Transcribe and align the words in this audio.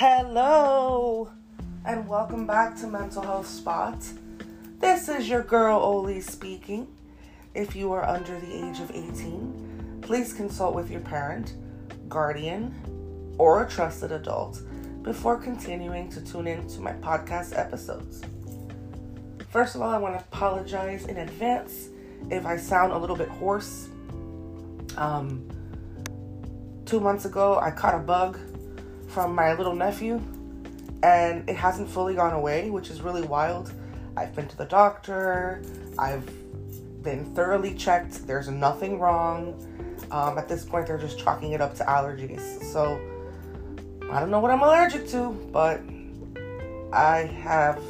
Hello, 0.00 1.30
and 1.84 2.08
welcome 2.08 2.46
back 2.46 2.74
to 2.76 2.86
Mental 2.86 3.20
Health 3.20 3.46
Spot. 3.46 4.02
This 4.78 5.10
is 5.10 5.28
your 5.28 5.42
girl 5.42 5.78
Oli 5.78 6.22
speaking. 6.22 6.88
If 7.54 7.76
you 7.76 7.92
are 7.92 8.08
under 8.08 8.40
the 8.40 8.66
age 8.66 8.80
of 8.80 8.90
18, 8.90 9.98
please 10.00 10.32
consult 10.32 10.74
with 10.74 10.90
your 10.90 11.02
parent, 11.02 11.52
guardian, 12.08 12.74
or 13.36 13.62
a 13.62 13.68
trusted 13.68 14.10
adult 14.10 14.62
before 15.02 15.36
continuing 15.36 16.08
to 16.12 16.22
tune 16.22 16.46
in 16.46 16.66
to 16.68 16.80
my 16.80 16.92
podcast 16.94 17.54
episodes. 17.58 18.22
First 19.50 19.74
of 19.74 19.82
all, 19.82 19.90
I 19.90 19.98
want 19.98 20.18
to 20.18 20.24
apologize 20.32 21.04
in 21.04 21.18
advance 21.18 21.90
if 22.30 22.46
I 22.46 22.56
sound 22.56 22.94
a 22.94 22.96
little 22.96 23.16
bit 23.16 23.28
hoarse. 23.28 23.90
Um, 24.96 25.46
two 26.86 27.00
months 27.00 27.26
ago, 27.26 27.58
I 27.58 27.70
caught 27.70 27.94
a 27.94 27.98
bug 27.98 28.38
from 29.10 29.34
my 29.34 29.54
little 29.54 29.74
nephew, 29.74 30.20
and 31.02 31.48
it 31.48 31.56
hasn't 31.56 31.88
fully 31.88 32.14
gone 32.14 32.32
away, 32.32 32.70
which 32.70 32.90
is 32.90 33.00
really 33.02 33.22
wild. 33.22 33.72
I've 34.16 34.34
been 34.34 34.48
to 34.48 34.56
the 34.56 34.64
doctor, 34.66 35.62
I've 35.98 36.24
been 37.02 37.34
thoroughly 37.34 37.74
checked, 37.74 38.26
there's 38.26 38.48
nothing 38.48 38.98
wrong. 38.98 39.66
Um, 40.10 40.38
at 40.38 40.48
this 40.48 40.64
point, 40.64 40.86
they're 40.86 40.98
just 40.98 41.18
chalking 41.18 41.52
it 41.52 41.60
up 41.60 41.74
to 41.76 41.84
allergies. 41.84 42.62
So, 42.64 43.00
I 44.10 44.18
don't 44.20 44.30
know 44.30 44.40
what 44.40 44.50
I'm 44.50 44.62
allergic 44.62 45.08
to, 45.08 45.30
but 45.52 45.80
I 46.92 47.18
have 47.42 47.80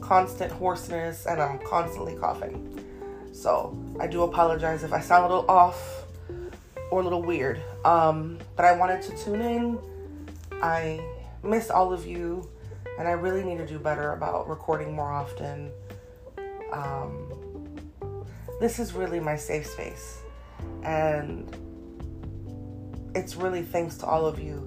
constant 0.00 0.50
hoarseness 0.50 1.26
and 1.26 1.40
I'm 1.40 1.58
constantly 1.58 2.14
coughing. 2.16 2.84
So, 3.32 3.76
I 4.00 4.06
do 4.06 4.22
apologize 4.22 4.82
if 4.82 4.92
I 4.92 5.00
sound 5.00 5.24
a 5.24 5.28
little 5.28 5.50
off 5.50 6.04
or 6.90 7.00
a 7.00 7.04
little 7.04 7.22
weird. 7.22 7.60
Um, 7.84 8.38
but 8.56 8.64
I 8.64 8.72
wanted 8.72 9.02
to 9.02 9.16
tune 9.16 9.40
in 9.42 9.78
I 10.62 11.00
miss 11.42 11.70
all 11.70 11.92
of 11.92 12.06
you, 12.06 12.48
and 12.98 13.08
I 13.08 13.12
really 13.12 13.42
need 13.42 13.58
to 13.58 13.66
do 13.66 13.78
better 13.78 14.12
about 14.12 14.48
recording 14.48 14.92
more 14.94 15.10
often. 15.10 15.70
Um, 16.72 17.78
this 18.60 18.78
is 18.78 18.92
really 18.92 19.20
my 19.20 19.36
safe 19.36 19.66
space, 19.66 20.18
and 20.82 21.56
it's 23.14 23.36
really 23.36 23.62
thanks 23.62 23.96
to 23.98 24.06
all 24.06 24.26
of 24.26 24.38
you 24.38 24.66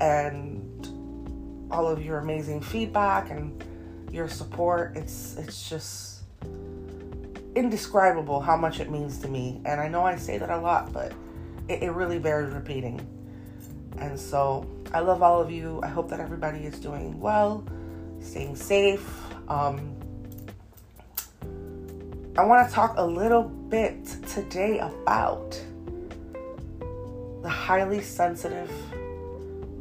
and 0.00 0.86
all 1.70 1.86
of 1.88 2.02
your 2.04 2.18
amazing 2.18 2.60
feedback 2.60 3.30
and 3.30 3.62
your 4.12 4.28
support. 4.28 4.96
It's 4.96 5.36
it's 5.36 5.68
just 5.68 6.22
indescribable 7.56 8.40
how 8.40 8.56
much 8.56 8.78
it 8.78 8.90
means 8.90 9.18
to 9.18 9.28
me, 9.28 9.60
and 9.64 9.80
I 9.80 9.88
know 9.88 10.02
I 10.02 10.16
say 10.16 10.38
that 10.38 10.50
a 10.50 10.58
lot, 10.58 10.92
but 10.92 11.12
it, 11.68 11.82
it 11.82 11.90
really 11.90 12.18
bears 12.18 12.54
repeating. 12.54 13.04
And 14.00 14.18
so 14.18 14.66
I 14.92 15.00
love 15.00 15.22
all 15.22 15.40
of 15.40 15.50
you. 15.50 15.80
I 15.82 15.88
hope 15.88 16.08
that 16.10 16.20
everybody 16.20 16.60
is 16.60 16.78
doing 16.78 17.18
well, 17.18 17.64
staying 18.20 18.56
safe. 18.56 19.06
Um, 19.48 19.94
I 22.36 22.44
want 22.44 22.68
to 22.68 22.74
talk 22.74 22.94
a 22.96 23.04
little 23.04 23.42
bit 23.42 24.04
today 24.28 24.78
about 24.78 25.60
the 27.42 27.48
highly 27.48 28.00
sensitive 28.00 28.70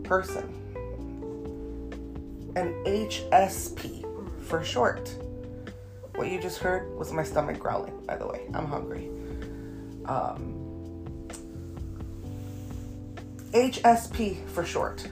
person, 0.04 0.48
an 2.56 2.74
HSP 2.86 4.04
for 4.44 4.64
short. 4.64 5.14
What 6.16 6.32
you 6.32 6.42
just 6.42 6.58
heard 6.58 6.98
was 6.98 7.14
my 7.14 7.24
stomach 7.24 7.60
growling, 7.60 8.04
by 8.08 8.18
the 8.18 8.26
way. 8.26 8.48
I'm 8.56 8.66
hungry. 8.66 9.12
Um, 10.06 10.57
HSP 13.52 14.48
for 14.50 14.66
short. 14.66 15.08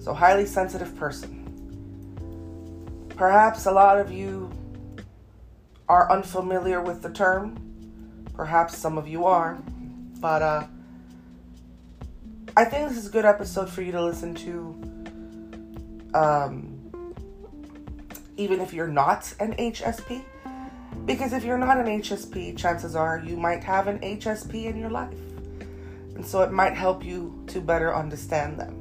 So, 0.00 0.14
highly 0.14 0.46
sensitive 0.46 0.96
person. 0.96 1.34
Perhaps 3.16 3.66
a 3.66 3.72
lot 3.72 3.98
of 3.98 4.12
you 4.12 4.50
are 5.88 6.10
unfamiliar 6.10 6.80
with 6.80 7.02
the 7.02 7.10
term. 7.10 7.58
Perhaps 8.34 8.76
some 8.76 8.96
of 8.96 9.08
you 9.08 9.24
are. 9.24 9.58
But 10.20 10.42
uh, 10.42 10.66
I 12.56 12.64
think 12.64 12.88
this 12.88 12.98
is 12.98 13.08
a 13.08 13.10
good 13.10 13.24
episode 13.24 13.68
for 13.68 13.82
you 13.82 13.92
to 13.92 14.02
listen 14.02 14.34
to. 14.36 16.14
Um, 16.14 16.78
even 18.38 18.60
if 18.60 18.72
you're 18.72 18.88
not 18.88 19.34
an 19.40 19.54
HSP. 19.54 20.22
Because 21.04 21.32
if 21.32 21.44
you're 21.44 21.58
not 21.58 21.78
an 21.78 21.86
HSP, 21.86 22.56
chances 22.56 22.94
are 22.94 23.22
you 23.24 23.36
might 23.36 23.62
have 23.64 23.88
an 23.88 23.98
HSP 23.98 24.66
in 24.66 24.78
your 24.78 24.90
life. 24.90 25.14
And 26.18 26.26
so 26.26 26.42
it 26.42 26.50
might 26.50 26.74
help 26.74 27.04
you 27.04 27.44
to 27.46 27.60
better 27.60 27.94
understand 27.94 28.58
them. 28.58 28.74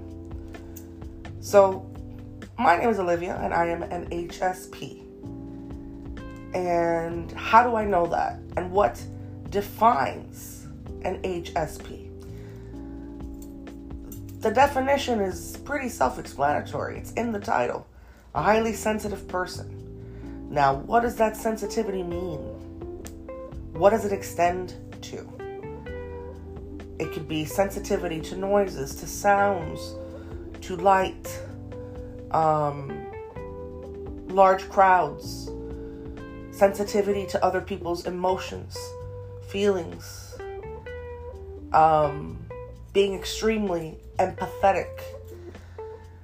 So, 1.40 1.88
my 2.58 2.76
name 2.76 2.90
is 2.90 2.98
Olivia 2.98 3.40
and 3.44 3.54
I 3.54 3.68
am 3.68 3.84
an 3.84 4.10
HSP. 4.10 5.04
And 6.56 7.32
how 7.34 7.62
do 7.62 7.76
I 7.76 7.86
know 7.86 8.08
that? 8.08 8.40
And 8.56 8.72
what 8.72 9.00
defines 9.52 10.66
an 11.04 11.22
HSP? 11.22 12.10
The 14.42 14.50
definition 14.50 15.20
is 15.20 15.58
pretty 15.58 15.90
self 15.90 16.18
explanatory, 16.18 16.98
it's 16.98 17.12
in 17.12 17.32
the 17.32 17.40
title 17.40 17.86
a 18.34 18.42
highly 18.42 18.74
sensitive 18.74 19.28
person. 19.28 20.50
Now, 20.50 20.74
what 20.74 21.02
does 21.04 21.16
that 21.18 21.38
sensitivity 21.38 22.02
mean? 22.02 22.40
What 23.74 23.92
does 23.92 24.06
it 24.06 24.12
extend 24.12 24.74
to? 25.04 25.37
It 27.00 27.12
could 27.12 27.28
be 27.28 27.46
sensitivity 27.46 28.22
to 28.22 28.36
noises, 28.36 28.96
to 28.96 29.08
sounds, 29.08 29.96
to 30.62 30.76
light, 30.76 31.42
um, 32.32 33.06
large 34.30 34.68
crowds, 34.70 35.52
sensitivity 36.52 37.28
to 37.28 37.44
other 37.46 37.62
people's 37.62 38.08
emotions, 38.08 38.78
feelings, 39.48 40.38
um, 41.72 42.40
being 42.94 43.14
extremely 43.14 43.98
empathetic, 44.18 44.90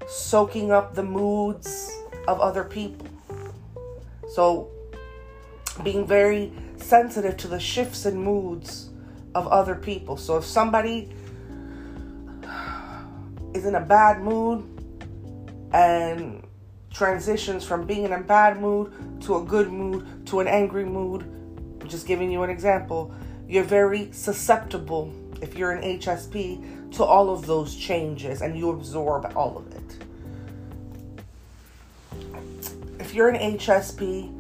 soaking 0.08 0.72
up 0.72 0.96
the 0.96 1.04
moods 1.04 1.92
of 2.28 2.40
other 2.40 2.64
people. 2.64 3.08
So, 4.34 4.70
being 5.84 6.08
very 6.08 6.52
sensitive 6.78 7.38
to 7.38 7.48
the 7.48 7.60
shifts 7.60 8.08
in 8.08 8.18
moods 8.18 8.90
of 9.36 9.48
other 9.48 9.76
people. 9.76 10.18
So 10.18 10.38
if 10.38 10.46
somebody 10.46 11.14
is 13.54 13.66
in 13.66 13.76
a 13.76 13.82
bad 13.82 14.22
mood 14.22 14.64
and 15.74 16.46
transitions 16.92 17.66
from 17.66 17.86
being 17.86 18.04
in 18.04 18.14
a 18.14 18.22
bad 18.22 18.62
mood 18.62 19.22
to 19.22 19.38
a 19.38 19.44
good 19.44 19.72
mood 19.72 20.26
to 20.28 20.40
an 20.40 20.48
angry 20.48 20.86
mood, 20.86 21.30
just 21.88 22.06
giving 22.08 22.32
you 22.32 22.44
an 22.44 22.50
example, 22.50 23.14
you're 23.48 23.64
very 23.64 24.12
susceptible 24.12 25.14
if 25.42 25.56
you're 25.56 25.72
an 25.72 26.00
HSP 26.00 26.94
to 26.94 27.04
all 27.04 27.30
of 27.30 27.46
those 27.46 27.76
changes 27.76 28.42
and 28.42 28.58
you 28.58 28.70
absorb 28.70 29.32
all 29.36 29.58
of 29.58 29.68
it. 29.74 29.98
If 33.00 33.14
you're 33.14 33.30
an 33.30 33.58
HSP, 33.58 34.40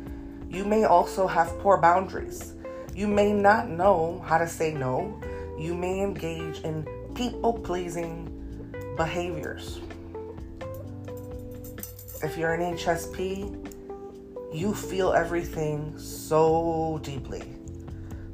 you 0.49 0.63
may 0.63 0.85
also 0.85 1.27
have 1.27 1.47
poor 1.59 1.77
boundaries. 1.77 2.52
You 2.95 3.07
may 3.07 3.33
not 3.33 3.69
know 3.69 4.23
how 4.27 4.37
to 4.37 4.47
say 4.47 4.71
no. 4.71 5.19
You 5.57 5.73
may 5.73 6.01
engage 6.01 6.59
in 6.59 6.87
people 7.15 7.53
pleasing 7.53 8.29
behaviors. 8.95 9.79
If 12.21 12.37
you're 12.37 12.53
an 12.53 12.75
HSP, 12.75 13.71
you 14.53 14.75
feel 14.75 15.11
everything 15.11 15.97
so 15.97 16.99
deeply. 17.01 17.41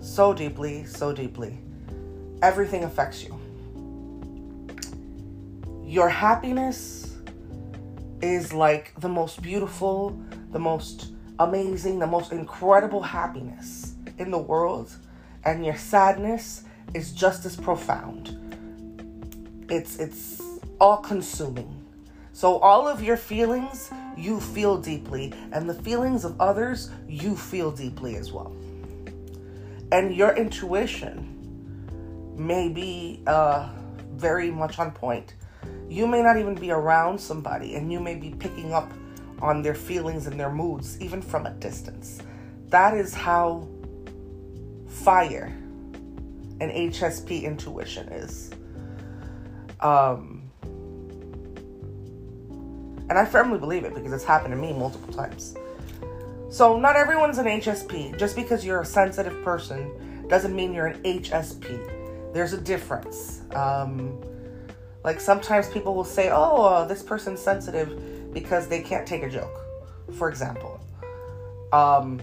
So 0.02 0.34
deeply, 0.34 0.84
so 0.84 1.14
deeply. 1.14 1.58
Everything 2.42 2.84
affects 2.84 3.24
you. 3.24 3.40
Your 5.86 6.10
happiness 6.10 7.16
is 8.22 8.52
like 8.52 8.94
the 9.00 9.08
most 9.08 9.42
beautiful, 9.42 10.22
the 10.52 10.60
most 10.60 11.14
amazing, 11.40 12.00
the 12.00 12.08
most 12.08 12.34
incredible 12.34 13.02
happiness 13.02 13.89
in 14.20 14.30
the 14.32 14.38
world, 14.38 14.92
and 15.44 15.66
your 15.66 15.78
sadness 15.78 16.64
is 16.94 17.12
just 17.12 17.46
as 17.46 17.56
profound. 17.56 18.36
It's 19.70 19.98
it's 19.98 20.42
all 20.80 20.98
consuming. 20.98 21.76
So 22.34 22.58
all 22.60 22.88
of 22.88 23.02
your 23.02 23.18
feelings 23.18 23.92
you 24.16 24.40
feel 24.40 24.78
deeply, 24.78 25.34
and 25.52 25.70
the 25.70 25.74
feelings 25.74 26.24
of 26.26 26.40
others 26.40 26.92
you 27.08 27.36
feel 27.36 27.72
deeply 27.72 28.16
as 28.16 28.32
well. 28.32 28.56
And 29.92 30.16
your 30.16 30.36
intuition 30.36 31.36
may 32.38 32.70
be 32.70 33.24
uh, 33.26 33.70
very 34.14 34.52
much 34.52 34.80
on 34.80 34.92
point. 34.92 35.34
You 35.90 36.06
may 36.06 36.22
not 36.22 36.38
even 36.38 36.56
be 36.56 36.72
around 36.72 37.20
somebody, 37.20 37.76
and 37.76 37.92
you 37.92 38.00
may 38.00 38.16
be 38.16 38.30
picking 38.32 38.74
up 38.74 38.92
on 39.42 39.62
their 39.62 39.74
feelings 39.74 40.28
and 40.28 40.40
their 40.40 40.52
moods, 40.52 41.00
even 41.02 41.22
from 41.22 41.46
a 41.46 41.52
distance. 41.52 42.20
That 42.68 42.94
is 42.94 43.14
how 43.14 43.68
fire 45.04 45.56
an 46.62 46.70
HSP 46.70 47.44
intuition 47.44 48.10
is. 48.10 48.52
Um, 49.80 50.40
And 53.10 53.18
I 53.18 53.26
firmly 53.26 53.58
believe 53.58 53.86
it 53.86 53.96
because 53.96 54.14
it's 54.14 54.24
happened 54.24 54.54
to 54.54 54.58
me 54.58 54.72
multiple 54.72 55.12
times. 55.12 55.56
So, 56.50 56.78
not 56.78 56.96
everyone's 56.96 57.40
an 57.40 57.48
HSP. 57.48 58.18
Just 58.18 58.36
because 58.36 58.64
you're 58.64 58.82
a 58.82 58.86
sensitive 58.86 59.44
person 59.44 60.28
doesn't 60.28 60.56
mean 60.56 60.74
you're 60.74 60.88
an 60.88 61.02
HSP. 61.02 62.34
There's 62.34 62.54
a 62.54 62.62
difference. 62.62 63.42
Um, 63.56 64.22
like 65.04 65.20
sometimes 65.20 65.70
people 65.70 65.96
will 65.96 66.04
say, 66.04 66.30
oh, 66.32 66.64
uh, 66.64 66.86
this 66.86 67.02
person's 67.02 67.42
sensitive 67.42 68.32
because 68.34 68.68
they 68.68 68.82
can't 68.82 69.08
take 69.08 69.24
a 69.24 69.30
joke, 69.30 69.58
for 70.14 70.30
example. 70.30 70.80
Um, 71.74 72.20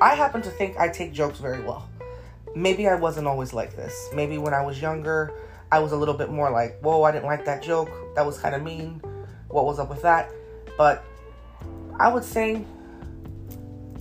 I 0.00 0.14
happen 0.14 0.40
to 0.42 0.50
think 0.50 0.78
I 0.78 0.88
take 0.88 1.12
jokes 1.12 1.38
very 1.38 1.62
well. 1.62 1.88
Maybe 2.54 2.88
I 2.88 2.94
wasn't 2.94 3.26
always 3.26 3.52
like 3.52 3.74
this. 3.76 4.10
Maybe 4.14 4.38
when 4.38 4.52
I 4.52 4.62
was 4.64 4.80
younger, 4.80 5.32
I 5.70 5.78
was 5.78 5.92
a 5.92 5.96
little 5.96 6.14
bit 6.14 6.30
more 6.30 6.50
like, 6.50 6.78
whoa, 6.80 7.02
I 7.02 7.12
didn't 7.12 7.26
like 7.26 7.44
that 7.46 7.62
joke. 7.62 7.90
That 8.14 8.26
was 8.26 8.38
kind 8.38 8.54
of 8.54 8.62
mean. 8.62 9.00
What 9.48 9.64
was 9.64 9.78
up 9.78 9.88
with 9.88 10.02
that? 10.02 10.30
But 10.76 11.04
I 11.98 12.12
would 12.12 12.24
say 12.24 12.64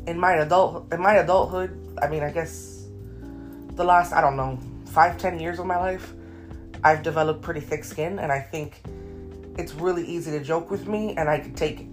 in 0.07 0.19
my 0.19 0.33
adult 0.33 0.91
in 0.93 1.01
my 1.01 1.15
adulthood, 1.15 1.97
I 2.01 2.07
mean, 2.07 2.23
I 2.23 2.31
guess 2.31 2.87
the 3.75 3.83
last 3.83 4.11
I 4.11 4.21
don't 4.21 4.35
know 4.35 4.59
five 4.85 5.17
ten 5.17 5.39
years 5.39 5.59
of 5.59 5.65
my 5.65 5.77
life, 5.77 6.13
I've 6.83 7.03
developed 7.03 7.41
pretty 7.41 7.61
thick 7.61 7.83
skin, 7.83 8.19
and 8.19 8.31
I 8.31 8.39
think 8.39 8.81
it's 9.57 9.73
really 9.73 10.05
easy 10.05 10.31
to 10.31 10.43
joke 10.43 10.71
with 10.71 10.87
me, 10.87 11.15
and 11.15 11.29
I 11.29 11.39
can 11.39 11.53
take 11.53 11.81
it. 11.81 11.87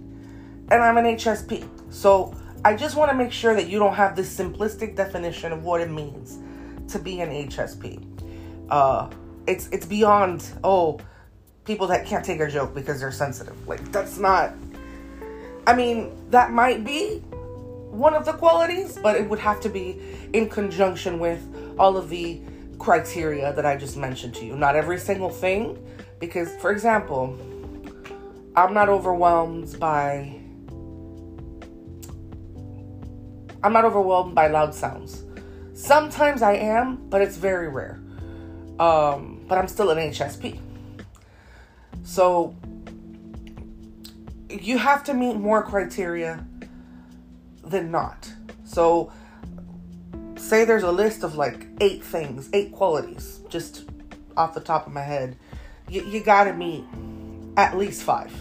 And 0.71 0.83
I'm 0.83 0.97
an 0.97 1.05
HSP, 1.05 1.67
so 1.89 2.35
I 2.65 2.75
just 2.75 2.95
want 2.95 3.11
to 3.11 3.17
make 3.17 3.31
sure 3.31 3.55
that 3.55 3.69
you 3.69 3.79
don't 3.79 3.95
have 3.95 4.15
this 4.15 4.35
simplistic 4.35 4.95
definition 4.95 5.53
of 5.53 5.63
what 5.63 5.79
it 5.79 5.89
means 5.89 6.39
to 6.89 6.99
be 6.99 7.21
an 7.21 7.29
HSP. 7.29 8.03
Uh, 8.69 9.09
it's 9.47 9.67
it's 9.69 9.85
beyond 9.85 10.47
oh 10.63 10.99
people 11.65 11.87
that 11.87 12.05
can't 12.05 12.25
take 12.25 12.39
a 12.39 12.49
joke 12.49 12.73
because 12.73 12.99
they're 12.99 13.11
sensitive. 13.11 13.67
Like 13.67 13.91
that's 13.91 14.17
not. 14.17 14.53
I 15.67 15.75
mean, 15.75 16.11
that 16.31 16.51
might 16.51 16.83
be 16.83 17.19
one 17.91 18.13
of 18.13 18.25
the 18.25 18.33
qualities, 18.33 18.97
but 19.01 19.15
it 19.15 19.29
would 19.29 19.39
have 19.39 19.59
to 19.61 19.69
be 19.69 20.01
in 20.33 20.49
conjunction 20.49 21.19
with 21.19 21.41
all 21.77 21.97
of 21.97 22.09
the 22.09 22.41
criteria 22.79 23.53
that 23.53 23.65
I 23.65 23.75
just 23.75 23.97
mentioned 23.97 24.35
to 24.35 24.45
you. 24.45 24.55
Not 24.55 24.75
every 24.75 24.97
single 24.97 25.29
thing, 25.29 25.77
because, 26.19 26.55
for 26.57 26.71
example, 26.71 27.37
I'm 28.55 28.73
not 28.73 28.89
overwhelmed 28.89 29.79
by. 29.79 30.35
I'm 33.61 33.73
not 33.73 33.83
overwhelmed 33.83 34.33
by 34.33 34.47
loud 34.47 34.73
sounds. 34.73 35.23
Sometimes 35.79 36.41
I 36.41 36.55
am, 36.55 36.97
but 37.09 37.21
it's 37.21 37.37
very 37.37 37.69
rare. 37.69 38.01
Um, 38.79 39.45
but 39.47 39.57
I'm 39.57 39.69
still 39.69 39.89
an 39.91 39.97
HSP. 39.97 40.59
So 42.03 42.53
you 44.49 44.77
have 44.77 45.05
to 45.05 45.13
meet 45.13 45.37
more 45.37 45.63
criteria 45.63 46.45
than 47.63 47.91
not. 47.91 48.29
So 48.65 49.13
say 50.35 50.65
there's 50.65 50.83
a 50.83 50.91
list 50.91 51.23
of 51.23 51.35
like 51.35 51.67
eight 51.79 52.03
things, 52.03 52.49
eight 52.51 52.73
qualities, 52.73 53.39
just 53.47 53.89
off 54.35 54.53
the 54.53 54.59
top 54.59 54.85
of 54.85 54.91
my 54.91 55.01
head. 55.01 55.37
You, 55.87 56.03
you 56.03 56.19
gotta 56.19 56.53
meet 56.53 56.83
at 57.55 57.77
least 57.77 58.03
five. 58.03 58.35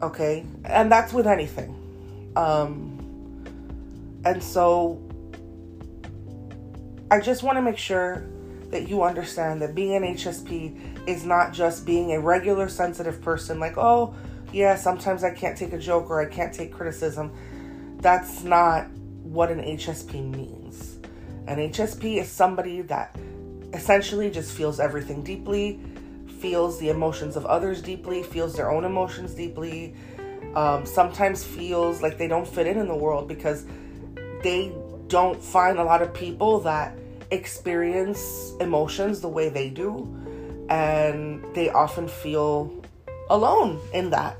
Okay? 0.00 0.46
And 0.64 0.90
that's 0.90 1.12
with 1.12 1.26
anything. 1.26 2.32
Um, 2.34 2.94
and 4.24 4.42
so 4.42 5.05
I 7.10 7.20
just 7.20 7.42
want 7.42 7.56
to 7.56 7.62
make 7.62 7.78
sure 7.78 8.24
that 8.70 8.88
you 8.88 9.02
understand 9.04 9.62
that 9.62 9.74
being 9.74 9.94
an 9.94 10.02
HSP 10.02 11.08
is 11.08 11.24
not 11.24 11.52
just 11.52 11.86
being 11.86 12.12
a 12.12 12.20
regular 12.20 12.68
sensitive 12.68 13.22
person, 13.22 13.60
like, 13.60 13.78
oh, 13.78 14.14
yeah, 14.52 14.74
sometimes 14.74 15.22
I 15.22 15.30
can't 15.30 15.56
take 15.56 15.72
a 15.72 15.78
joke 15.78 16.10
or 16.10 16.20
I 16.20 16.26
can't 16.26 16.52
take 16.52 16.72
criticism. 16.72 17.32
That's 17.98 18.42
not 18.42 18.88
what 19.22 19.50
an 19.50 19.60
HSP 19.60 20.34
means. 20.34 20.98
An 21.46 21.58
HSP 21.58 22.20
is 22.20 22.28
somebody 22.28 22.82
that 22.82 23.16
essentially 23.72 24.30
just 24.30 24.52
feels 24.52 24.80
everything 24.80 25.22
deeply, 25.22 25.80
feels 26.40 26.78
the 26.80 26.88
emotions 26.88 27.36
of 27.36 27.46
others 27.46 27.82
deeply, 27.82 28.24
feels 28.24 28.56
their 28.56 28.70
own 28.70 28.84
emotions 28.84 29.32
deeply, 29.32 29.94
um, 30.56 30.84
sometimes 30.84 31.44
feels 31.44 32.02
like 32.02 32.18
they 32.18 32.26
don't 32.26 32.48
fit 32.48 32.66
in 32.66 32.78
in 32.78 32.88
the 32.88 32.96
world 32.96 33.28
because 33.28 33.64
they 34.42 34.72
don't 35.08 35.42
find 35.42 35.78
a 35.78 35.84
lot 35.84 36.02
of 36.02 36.12
people 36.12 36.60
that 36.60 36.96
experience 37.30 38.52
emotions 38.60 39.20
the 39.20 39.28
way 39.28 39.48
they 39.48 39.70
do, 39.70 40.06
and 40.68 41.44
they 41.54 41.70
often 41.70 42.08
feel 42.08 42.72
alone 43.30 43.80
in 43.92 44.10
that. 44.10 44.36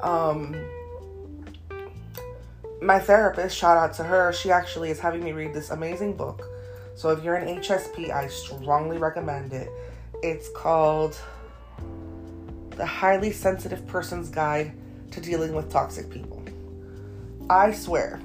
Um, 0.00 0.56
my 2.82 2.98
therapist, 2.98 3.56
shout 3.56 3.76
out 3.76 3.94
to 3.94 4.04
her, 4.04 4.32
she 4.32 4.50
actually 4.50 4.90
is 4.90 5.00
having 5.00 5.24
me 5.24 5.32
read 5.32 5.54
this 5.54 5.70
amazing 5.70 6.16
book. 6.16 6.42
So 6.96 7.10
if 7.10 7.24
you're 7.24 7.36
an 7.36 7.60
HSP, 7.60 8.10
I 8.10 8.28
strongly 8.28 8.98
recommend 8.98 9.52
it. 9.52 9.70
It's 10.22 10.48
called 10.50 11.18
The 12.70 12.86
Highly 12.86 13.32
Sensitive 13.32 13.86
Person's 13.86 14.28
Guide 14.28 14.72
to 15.10 15.20
Dealing 15.20 15.54
with 15.54 15.70
Toxic 15.70 16.10
People. 16.10 16.42
I 17.50 17.72
swear, 17.72 18.20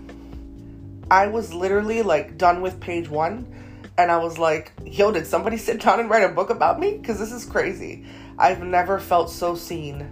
I 1.12 1.28
was 1.28 1.54
literally 1.54 2.02
like 2.02 2.38
done 2.38 2.62
with 2.62 2.80
page 2.80 3.10
one 3.10 3.52
and 3.98 4.12
I 4.12 4.18
was 4.18 4.38
like, 4.38 4.72
yo, 4.86 5.12
did 5.12 5.28
somebody 5.28 5.58
sit 5.68 5.82
down 5.82 6.00
and 6.00 6.10
write 6.10 6.24
a 6.24 6.30
book 6.30 6.50
about 6.50 6.80
me? 6.80 6.98
Because 6.98 7.20
this 7.20 7.32
is 7.32 7.46
crazy. 7.46 8.06
I've 8.38 8.64
never 8.64 9.00
felt 9.00 9.30
so 9.30 9.56
seen 9.56 10.08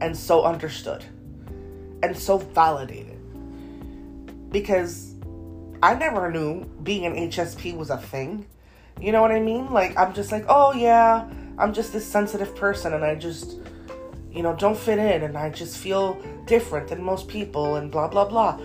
and 0.00 0.16
so 0.16 0.44
understood 0.44 1.04
and 2.02 2.16
so 2.16 2.38
validated. 2.38 3.18
Because 4.50 5.14
I 5.82 5.94
never 5.94 6.30
knew 6.30 6.64
being 6.82 7.06
an 7.06 7.14
HSP 7.14 7.76
was 7.76 7.90
a 7.90 7.98
thing. 7.98 8.46
You 9.00 9.12
know 9.12 9.22
what 9.22 9.32
I 9.32 9.40
mean? 9.40 9.72
Like, 9.72 9.96
I'm 9.98 10.12
just 10.12 10.32
like, 10.32 10.44
oh 10.48 10.72
yeah, 10.72 11.28
I'm 11.56 11.72
just 11.72 11.92
this 11.92 12.06
sensitive 12.06 12.54
person 12.54 12.94
and 12.94 13.04
I 13.04 13.14
just, 13.14 13.58
you 14.30 14.42
know, 14.42 14.54
don't 14.54 14.76
fit 14.76 14.98
in 14.98 15.22
and 15.22 15.36
I 15.36 15.50
just 15.50 15.78
feel 15.78 16.20
different 16.46 16.88
than 16.88 17.02
most 17.02 17.28
people 17.28 17.76
and 17.76 17.90
blah, 17.90 18.08
blah, 18.08 18.24
blah. 18.24 18.58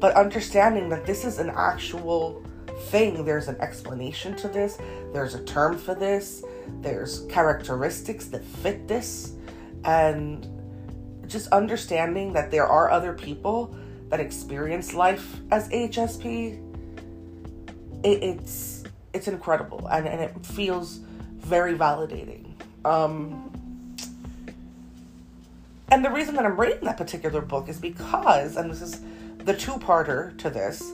But 0.00 0.14
understanding 0.14 0.88
that 0.88 1.06
this 1.06 1.24
is 1.24 1.38
an 1.38 1.50
actual 1.50 2.42
thing. 2.88 3.24
There's 3.24 3.48
an 3.48 3.60
explanation 3.60 4.34
to 4.36 4.48
this, 4.48 4.78
there's 5.12 5.34
a 5.34 5.44
term 5.44 5.78
for 5.78 5.94
this, 5.94 6.42
there's 6.80 7.26
characteristics 7.26 8.26
that 8.26 8.44
fit 8.44 8.88
this, 8.88 9.34
and 9.84 10.48
just 11.26 11.48
understanding 11.48 12.32
that 12.32 12.50
there 12.50 12.66
are 12.66 12.90
other 12.90 13.12
people 13.12 13.76
that 14.08 14.18
experience 14.20 14.94
life 14.94 15.40
as 15.50 15.68
HSP. 15.68 16.66
It, 18.02 18.22
it's 18.22 18.84
it's 19.12 19.28
incredible 19.28 19.86
and, 19.88 20.06
and 20.06 20.20
it 20.20 20.46
feels 20.46 21.00
very 21.38 21.74
validating. 21.74 22.52
Um, 22.84 23.46
and 25.90 26.04
the 26.04 26.10
reason 26.10 26.36
that 26.36 26.46
I'm 26.46 26.58
reading 26.58 26.84
that 26.84 26.96
particular 26.96 27.40
book 27.40 27.68
is 27.68 27.78
because, 27.78 28.56
and 28.56 28.70
this 28.70 28.80
is 28.80 29.00
the 29.44 29.54
two 29.54 29.72
parter 29.78 30.36
to 30.38 30.50
this, 30.50 30.92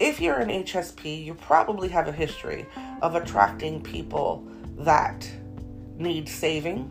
if 0.00 0.20
you're 0.20 0.38
an 0.38 0.48
HSP, 0.48 1.24
you 1.24 1.34
probably 1.34 1.88
have 1.88 2.08
a 2.08 2.12
history 2.12 2.66
of 3.02 3.14
attracting 3.14 3.82
people 3.82 4.46
that 4.78 5.28
need 5.98 6.28
saving, 6.28 6.90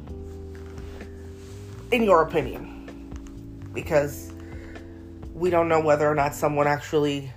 in 1.91 2.03
your 2.03 2.21
opinion, 2.21 3.11
because 3.73 4.31
we 5.33 5.49
don't 5.49 5.67
know 5.67 5.81
whether 5.81 6.09
or 6.09 6.15
not 6.15 6.33
someone 6.33 6.67
actually 6.67 7.31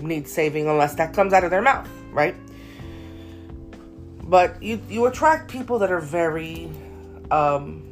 needs 0.00 0.32
saving 0.32 0.66
unless 0.66 0.94
that 0.94 1.12
comes 1.12 1.32
out 1.32 1.44
of 1.44 1.50
their 1.50 1.62
mouth, 1.62 1.88
right? 2.10 2.34
But 4.24 4.62
you 4.62 4.80
you 4.88 5.06
attract 5.06 5.50
people 5.50 5.78
that 5.80 5.90
are 5.90 6.00
very 6.00 6.70
um, 7.30 7.82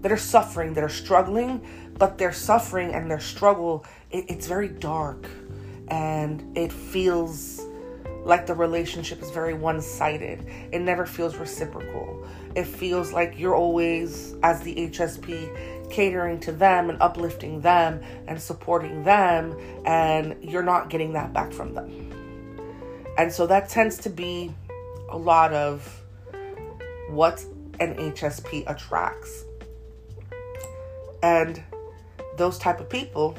that 0.00 0.12
are 0.12 0.16
suffering, 0.16 0.74
that 0.74 0.84
are 0.84 0.88
struggling, 0.88 1.60
but 1.98 2.18
their 2.18 2.32
suffering 2.32 2.94
and 2.94 3.10
their 3.10 3.20
struggle 3.20 3.84
it, 4.10 4.26
it's 4.28 4.46
very 4.46 4.68
dark 4.68 5.26
and 5.88 6.56
it 6.56 6.72
feels 6.72 7.60
like 8.26 8.44
the 8.44 8.54
relationship 8.54 9.22
is 9.22 9.30
very 9.30 9.54
one 9.54 9.80
sided. 9.80 10.44
It 10.72 10.80
never 10.80 11.06
feels 11.06 11.36
reciprocal. 11.36 12.26
It 12.56 12.64
feels 12.64 13.12
like 13.12 13.38
you're 13.38 13.54
always, 13.54 14.34
as 14.42 14.60
the 14.62 14.74
HSP, 14.74 15.90
catering 15.90 16.40
to 16.40 16.50
them 16.50 16.90
and 16.90 17.00
uplifting 17.00 17.60
them 17.60 18.02
and 18.26 18.40
supporting 18.42 19.04
them, 19.04 19.56
and 19.84 20.36
you're 20.42 20.64
not 20.64 20.90
getting 20.90 21.12
that 21.12 21.32
back 21.32 21.52
from 21.52 21.74
them. 21.74 22.12
And 23.16 23.32
so 23.32 23.46
that 23.46 23.68
tends 23.68 23.96
to 23.98 24.10
be 24.10 24.52
a 25.08 25.16
lot 25.16 25.52
of 25.52 26.02
what 27.10 27.44
an 27.78 27.94
HSP 27.94 28.68
attracts. 28.68 29.44
And 31.22 31.62
those 32.36 32.58
type 32.58 32.80
of 32.80 32.88
people 32.88 33.36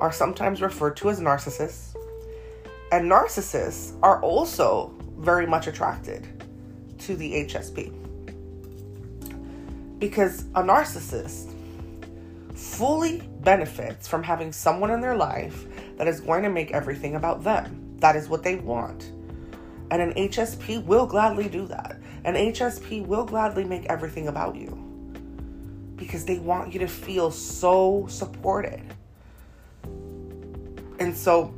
are 0.00 0.12
sometimes 0.12 0.62
referred 0.62 0.96
to 0.98 1.10
as 1.10 1.20
narcissists. 1.20 1.94
And 2.92 3.10
narcissists 3.10 3.96
are 4.02 4.20
also 4.22 4.94
very 5.18 5.46
much 5.46 5.66
attracted 5.66 6.26
to 7.00 7.16
the 7.16 7.32
HSP. 7.44 7.92
Because 9.98 10.42
a 10.54 10.62
narcissist 10.62 11.54
fully 12.54 13.22
benefits 13.42 14.08
from 14.08 14.22
having 14.22 14.52
someone 14.52 14.90
in 14.90 15.00
their 15.00 15.16
life 15.16 15.66
that 15.96 16.08
is 16.08 16.20
going 16.20 16.42
to 16.42 16.50
make 16.50 16.70
everything 16.72 17.16
about 17.16 17.44
them. 17.44 17.96
That 17.98 18.16
is 18.16 18.28
what 18.28 18.42
they 18.42 18.56
want. 18.56 19.12
And 19.90 20.00
an 20.00 20.14
HSP 20.14 20.84
will 20.84 21.06
gladly 21.06 21.48
do 21.48 21.66
that. 21.66 22.00
An 22.24 22.34
HSP 22.34 23.06
will 23.06 23.24
gladly 23.24 23.64
make 23.64 23.86
everything 23.86 24.28
about 24.28 24.56
you 24.56 24.79
because 26.00 26.24
they 26.24 26.38
want 26.38 26.72
you 26.72 26.80
to 26.80 26.88
feel 26.88 27.30
so 27.30 28.06
supported. 28.08 28.80
And 30.98 31.14
so, 31.14 31.54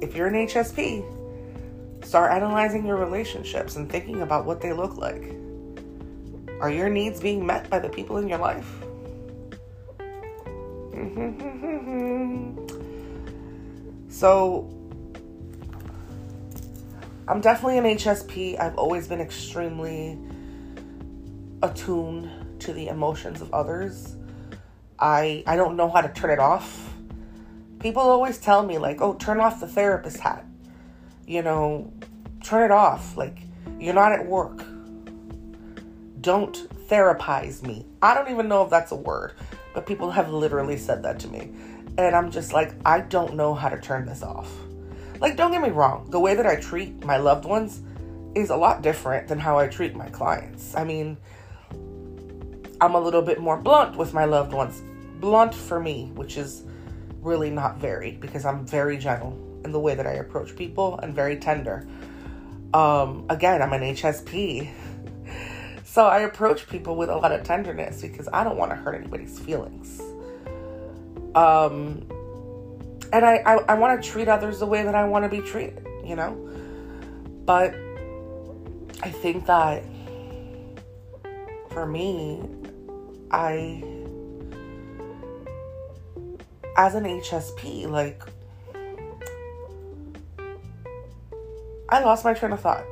if 0.00 0.16
you're 0.16 0.26
an 0.26 0.34
HSP, 0.34 1.04
start 2.04 2.32
analyzing 2.32 2.84
your 2.84 2.96
relationships 2.96 3.76
and 3.76 3.88
thinking 3.88 4.22
about 4.22 4.44
what 4.44 4.60
they 4.60 4.72
look 4.72 4.96
like. 4.96 5.36
Are 6.60 6.70
your 6.70 6.90
needs 6.90 7.20
being 7.20 7.46
met 7.46 7.70
by 7.70 7.78
the 7.78 7.88
people 7.88 8.16
in 8.18 8.28
your 8.28 8.38
life? 8.38 8.68
so, 14.08 14.68
I'm 17.28 17.40
definitely 17.40 17.78
an 17.78 17.84
HSP. 17.84 18.60
I've 18.60 18.76
always 18.76 19.06
been 19.06 19.20
extremely 19.20 20.18
attuned 21.62 22.60
to 22.60 22.72
the 22.72 22.88
emotions 22.88 23.40
of 23.40 23.52
others. 23.52 24.16
I 24.98 25.42
I 25.46 25.56
don't 25.56 25.76
know 25.76 25.88
how 25.88 26.00
to 26.00 26.08
turn 26.08 26.30
it 26.30 26.38
off. 26.38 26.92
People 27.78 28.02
always 28.02 28.38
tell 28.38 28.62
me 28.64 28.78
like, 28.78 29.00
"Oh, 29.00 29.14
turn 29.14 29.40
off 29.40 29.60
the 29.60 29.68
therapist 29.68 30.18
hat." 30.18 30.44
You 31.26 31.42
know, 31.42 31.92
turn 32.42 32.64
it 32.64 32.70
off. 32.70 33.16
Like 33.16 33.38
you're 33.78 33.94
not 33.94 34.12
at 34.12 34.26
work. 34.26 34.64
Don't 36.20 36.68
therapize 36.88 37.62
me. 37.62 37.86
I 38.00 38.14
don't 38.14 38.30
even 38.30 38.48
know 38.48 38.62
if 38.62 38.70
that's 38.70 38.92
a 38.92 38.96
word, 38.96 39.32
but 39.74 39.86
people 39.86 40.10
have 40.10 40.30
literally 40.30 40.76
said 40.76 41.02
that 41.02 41.18
to 41.20 41.28
me. 41.28 41.50
And 41.98 42.14
I'm 42.14 42.30
just 42.30 42.52
like, 42.52 42.74
I 42.84 43.00
don't 43.00 43.34
know 43.34 43.54
how 43.54 43.68
to 43.68 43.78
turn 43.80 44.06
this 44.06 44.22
off. 44.22 44.50
Like, 45.20 45.36
don't 45.36 45.52
get 45.52 45.62
me 45.62 45.70
wrong, 45.70 46.10
the 46.10 46.20
way 46.20 46.34
that 46.34 46.46
I 46.46 46.56
treat 46.56 47.04
my 47.04 47.16
loved 47.16 47.44
ones 47.44 47.82
is 48.34 48.50
a 48.50 48.56
lot 48.56 48.82
different 48.82 49.28
than 49.28 49.38
how 49.38 49.58
I 49.58 49.68
treat 49.68 49.94
my 49.94 50.08
clients. 50.08 50.74
I 50.74 50.84
mean, 50.84 51.16
I'm 52.82 52.96
a 52.96 53.00
little 53.00 53.22
bit 53.22 53.38
more 53.38 53.56
blunt 53.56 53.96
with 53.96 54.12
my 54.12 54.24
loved 54.24 54.52
ones. 54.52 54.82
Blunt 55.20 55.54
for 55.54 55.78
me, 55.78 56.10
which 56.16 56.36
is 56.36 56.64
really 57.20 57.48
not 57.48 57.78
very 57.78 58.10
because 58.10 58.44
I'm 58.44 58.66
very 58.66 58.98
gentle 58.98 59.38
in 59.64 59.70
the 59.70 59.78
way 59.78 59.94
that 59.94 60.04
I 60.04 60.14
approach 60.14 60.56
people 60.56 60.98
and 60.98 61.14
very 61.14 61.36
tender. 61.36 61.86
Um, 62.74 63.24
again, 63.28 63.62
I'm 63.62 63.72
an 63.72 63.82
HSP. 63.82 64.68
So 65.84 66.06
I 66.06 66.20
approach 66.20 66.68
people 66.68 66.96
with 66.96 67.10
a 67.10 67.16
lot 67.16 67.32
of 67.32 67.44
tenderness 67.44 68.00
because 68.00 68.26
I 68.32 68.42
don't 68.44 68.56
want 68.56 68.70
to 68.70 68.76
hurt 68.76 68.94
anybody's 68.94 69.38
feelings. 69.38 70.00
Um, 71.34 72.06
and 73.12 73.24
I, 73.26 73.42
I, 73.44 73.56
I 73.68 73.74
want 73.74 74.02
to 74.02 74.08
treat 74.10 74.26
others 74.26 74.58
the 74.58 74.66
way 74.66 74.82
that 74.82 74.94
I 74.94 75.04
want 75.04 75.24
to 75.24 75.28
be 75.28 75.46
treated, 75.46 75.86
you 76.02 76.16
know? 76.16 76.32
But 77.44 77.74
I 79.02 79.10
think 79.10 79.44
that 79.46 79.84
for 81.70 81.84
me, 81.84 82.40
I, 83.32 83.82
as 86.76 86.94
an 86.94 87.04
HSP, 87.04 87.88
like, 87.88 88.22
I 91.88 92.02
lost 92.02 92.24
my 92.24 92.34
train 92.34 92.52
of 92.52 92.60
thought. 92.60 92.84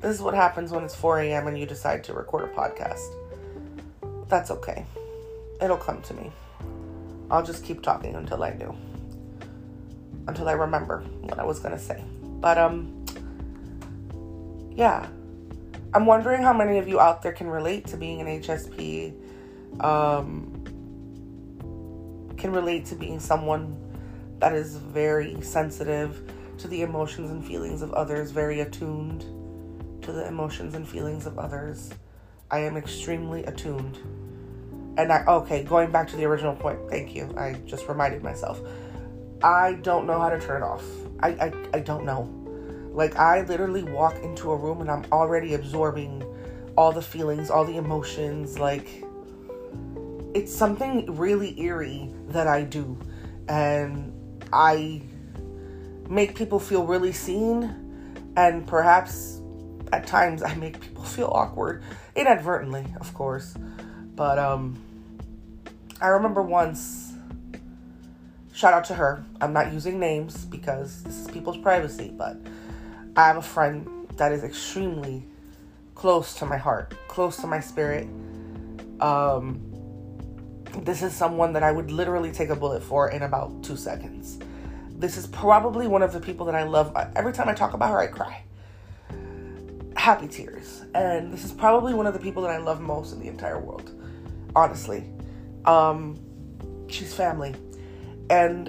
This 0.00 0.14
is 0.14 0.22
what 0.22 0.34
happens 0.34 0.70
when 0.72 0.84
it's 0.84 0.94
4 0.94 1.20
a.m. 1.20 1.46
and 1.46 1.58
you 1.58 1.66
decide 1.66 2.04
to 2.04 2.12
record 2.12 2.44
a 2.44 2.48
podcast. 2.48 3.14
That's 4.28 4.50
okay. 4.50 4.84
It'll 5.60 5.76
come 5.76 6.02
to 6.02 6.14
me. 6.14 6.30
I'll 7.30 7.44
just 7.44 7.64
keep 7.64 7.82
talking 7.82 8.14
until 8.14 8.42
I 8.42 8.50
do 8.52 8.74
until 10.28 10.48
I 10.48 10.52
remember 10.52 11.00
what 11.20 11.38
I 11.38 11.44
was 11.44 11.60
gonna 11.60 11.78
say. 11.78 12.02
But 12.40 12.58
um 12.58 13.04
yeah. 14.74 15.08
I'm 15.94 16.04
wondering 16.04 16.42
how 16.42 16.52
many 16.52 16.78
of 16.78 16.88
you 16.88 17.00
out 17.00 17.22
there 17.22 17.32
can 17.32 17.46
relate 17.46 17.86
to 17.86 17.96
being 17.96 18.20
an 18.20 18.26
HSP, 18.26 19.14
um, 19.80 20.64
can 22.36 22.52
relate 22.52 22.84
to 22.86 22.94
being 22.94 23.20
someone 23.20 23.82
that 24.38 24.52
is 24.52 24.76
very 24.76 25.40
sensitive 25.40 26.30
to 26.58 26.68
the 26.68 26.82
emotions 26.82 27.30
and 27.30 27.44
feelings 27.44 27.82
of 27.82 27.92
others, 27.92 28.30
very 28.30 28.60
attuned 28.60 29.22
to 30.02 30.12
the 30.12 30.26
emotions 30.26 30.74
and 30.74 30.86
feelings 30.88 31.26
of 31.26 31.38
others. 31.38 31.90
I 32.50 32.60
am 32.60 32.76
extremely 32.76 33.44
attuned. 33.44 33.98
And 34.98 35.12
I, 35.12 35.24
okay, 35.26 35.62
going 35.64 35.90
back 35.90 36.08
to 36.08 36.16
the 36.16 36.24
original 36.24 36.54
point, 36.54 36.78
thank 36.88 37.14
you. 37.14 37.34
I 37.36 37.54
just 37.66 37.88
reminded 37.88 38.22
myself. 38.22 38.60
I 39.42 39.74
don't 39.82 40.06
know 40.06 40.18
how 40.18 40.30
to 40.30 40.40
turn 40.40 40.62
it 40.62 40.64
off. 40.64 40.84
I, 41.20 41.28
I, 41.30 41.52
I 41.74 41.80
don't 41.80 42.04
know. 42.04 42.32
Like, 42.92 43.16
I 43.16 43.42
literally 43.42 43.82
walk 43.82 44.16
into 44.22 44.52
a 44.52 44.56
room 44.56 44.80
and 44.80 44.90
I'm 44.90 45.04
already 45.12 45.54
absorbing 45.54 46.24
all 46.76 46.92
the 46.92 47.02
feelings, 47.02 47.50
all 47.50 47.64
the 47.64 47.76
emotions. 47.76 48.58
Like, 48.58 49.04
it's 50.36 50.54
something 50.54 51.16
really 51.16 51.58
eerie 51.60 52.12
that 52.28 52.46
I 52.46 52.62
do. 52.62 52.98
And 53.48 54.12
I 54.52 55.02
make 56.08 56.34
people 56.34 56.60
feel 56.60 56.84
really 56.84 57.12
seen. 57.12 57.74
And 58.36 58.66
perhaps 58.66 59.40
at 59.92 60.06
times 60.06 60.42
I 60.42 60.54
make 60.54 60.78
people 60.78 61.04
feel 61.04 61.28
awkward, 61.28 61.82
inadvertently, 62.14 62.84
of 63.00 63.14
course. 63.14 63.54
But, 64.14 64.38
um, 64.38 64.78
I 66.00 66.08
remember 66.08 66.42
once 66.42 67.06
Shout 68.56 68.72
out 68.72 68.84
to 68.84 68.94
her. 68.94 69.22
I'm 69.42 69.52
not 69.52 69.70
using 69.74 70.00
names 70.00 70.46
because 70.46 71.02
this 71.02 71.20
is 71.20 71.26
people's 71.30 71.58
privacy, 71.58 72.10
but 72.16 72.38
I 73.14 73.26
have 73.26 73.36
a 73.36 73.42
friend 73.42 73.86
that 74.16 74.32
is 74.32 74.44
extremely 74.44 75.26
close 75.94 76.34
to 76.36 76.46
my 76.46 76.56
heart, 76.56 76.94
close 77.06 77.36
to 77.42 77.46
my 77.46 77.60
spirit. 77.60 78.08
Um, 78.98 79.60
this 80.84 81.02
is 81.02 81.14
someone 81.14 81.52
that 81.54 81.62
I 81.62 81.72
would 81.72 81.90
literally 81.90 82.32
take 82.32 82.50
a 82.50 82.56
bullet 82.56 82.82
for 82.82 83.10
in 83.10 83.22
about 83.22 83.62
two 83.62 83.76
seconds. 83.76 84.38
This 84.90 85.16
is 85.16 85.26
probably 85.26 85.86
one 85.86 86.02
of 86.02 86.12
the 86.12 86.20
people 86.20 86.46
that 86.46 86.54
I 86.54 86.64
love. 86.64 86.96
Every 87.14 87.32
time 87.32 87.48
I 87.48 87.54
talk 87.54 87.74
about 87.74 87.90
her, 87.90 88.00
I 88.00 88.06
cry. 88.06 88.42
Happy 89.96 90.28
tears. 90.28 90.84
And 90.94 91.32
this 91.32 91.44
is 91.44 91.52
probably 91.52 91.94
one 91.94 92.06
of 92.06 92.14
the 92.14 92.20
people 92.20 92.42
that 92.42 92.50
I 92.50 92.58
love 92.58 92.80
most 92.80 93.12
in 93.12 93.20
the 93.20 93.28
entire 93.28 93.60
world. 93.60 93.90
Honestly. 94.54 95.04
Um, 95.64 96.18
she's 96.88 97.12
family 97.12 97.54
and 98.30 98.68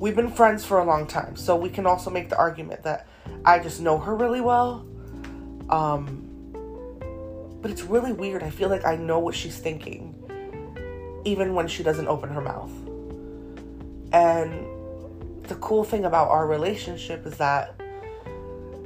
we've 0.00 0.16
been 0.16 0.30
friends 0.30 0.64
for 0.64 0.80
a 0.80 0.84
long 0.84 1.06
time. 1.06 1.36
So 1.36 1.56
we 1.56 1.68
can 1.68 1.86
also 1.86 2.10
make 2.10 2.28
the 2.28 2.36
argument 2.36 2.82
that 2.82 3.06
I 3.44 3.58
just 3.58 3.80
know 3.80 3.98
her 3.98 4.14
really 4.14 4.40
well. 4.40 4.86
Um, 5.70 6.21
but 7.62 7.70
it's 7.70 7.82
really 7.84 8.12
weird. 8.12 8.42
I 8.42 8.50
feel 8.50 8.68
like 8.68 8.84
I 8.84 8.96
know 8.96 9.20
what 9.20 9.34
she's 9.34 9.56
thinking, 9.56 10.14
even 11.24 11.54
when 11.54 11.68
she 11.68 11.82
doesn't 11.82 12.08
open 12.08 12.28
her 12.30 12.40
mouth. 12.40 12.72
And 14.12 14.66
the 15.44 15.54
cool 15.54 15.84
thing 15.84 16.04
about 16.04 16.28
our 16.28 16.46
relationship 16.46 17.24
is 17.24 17.36
that 17.38 17.80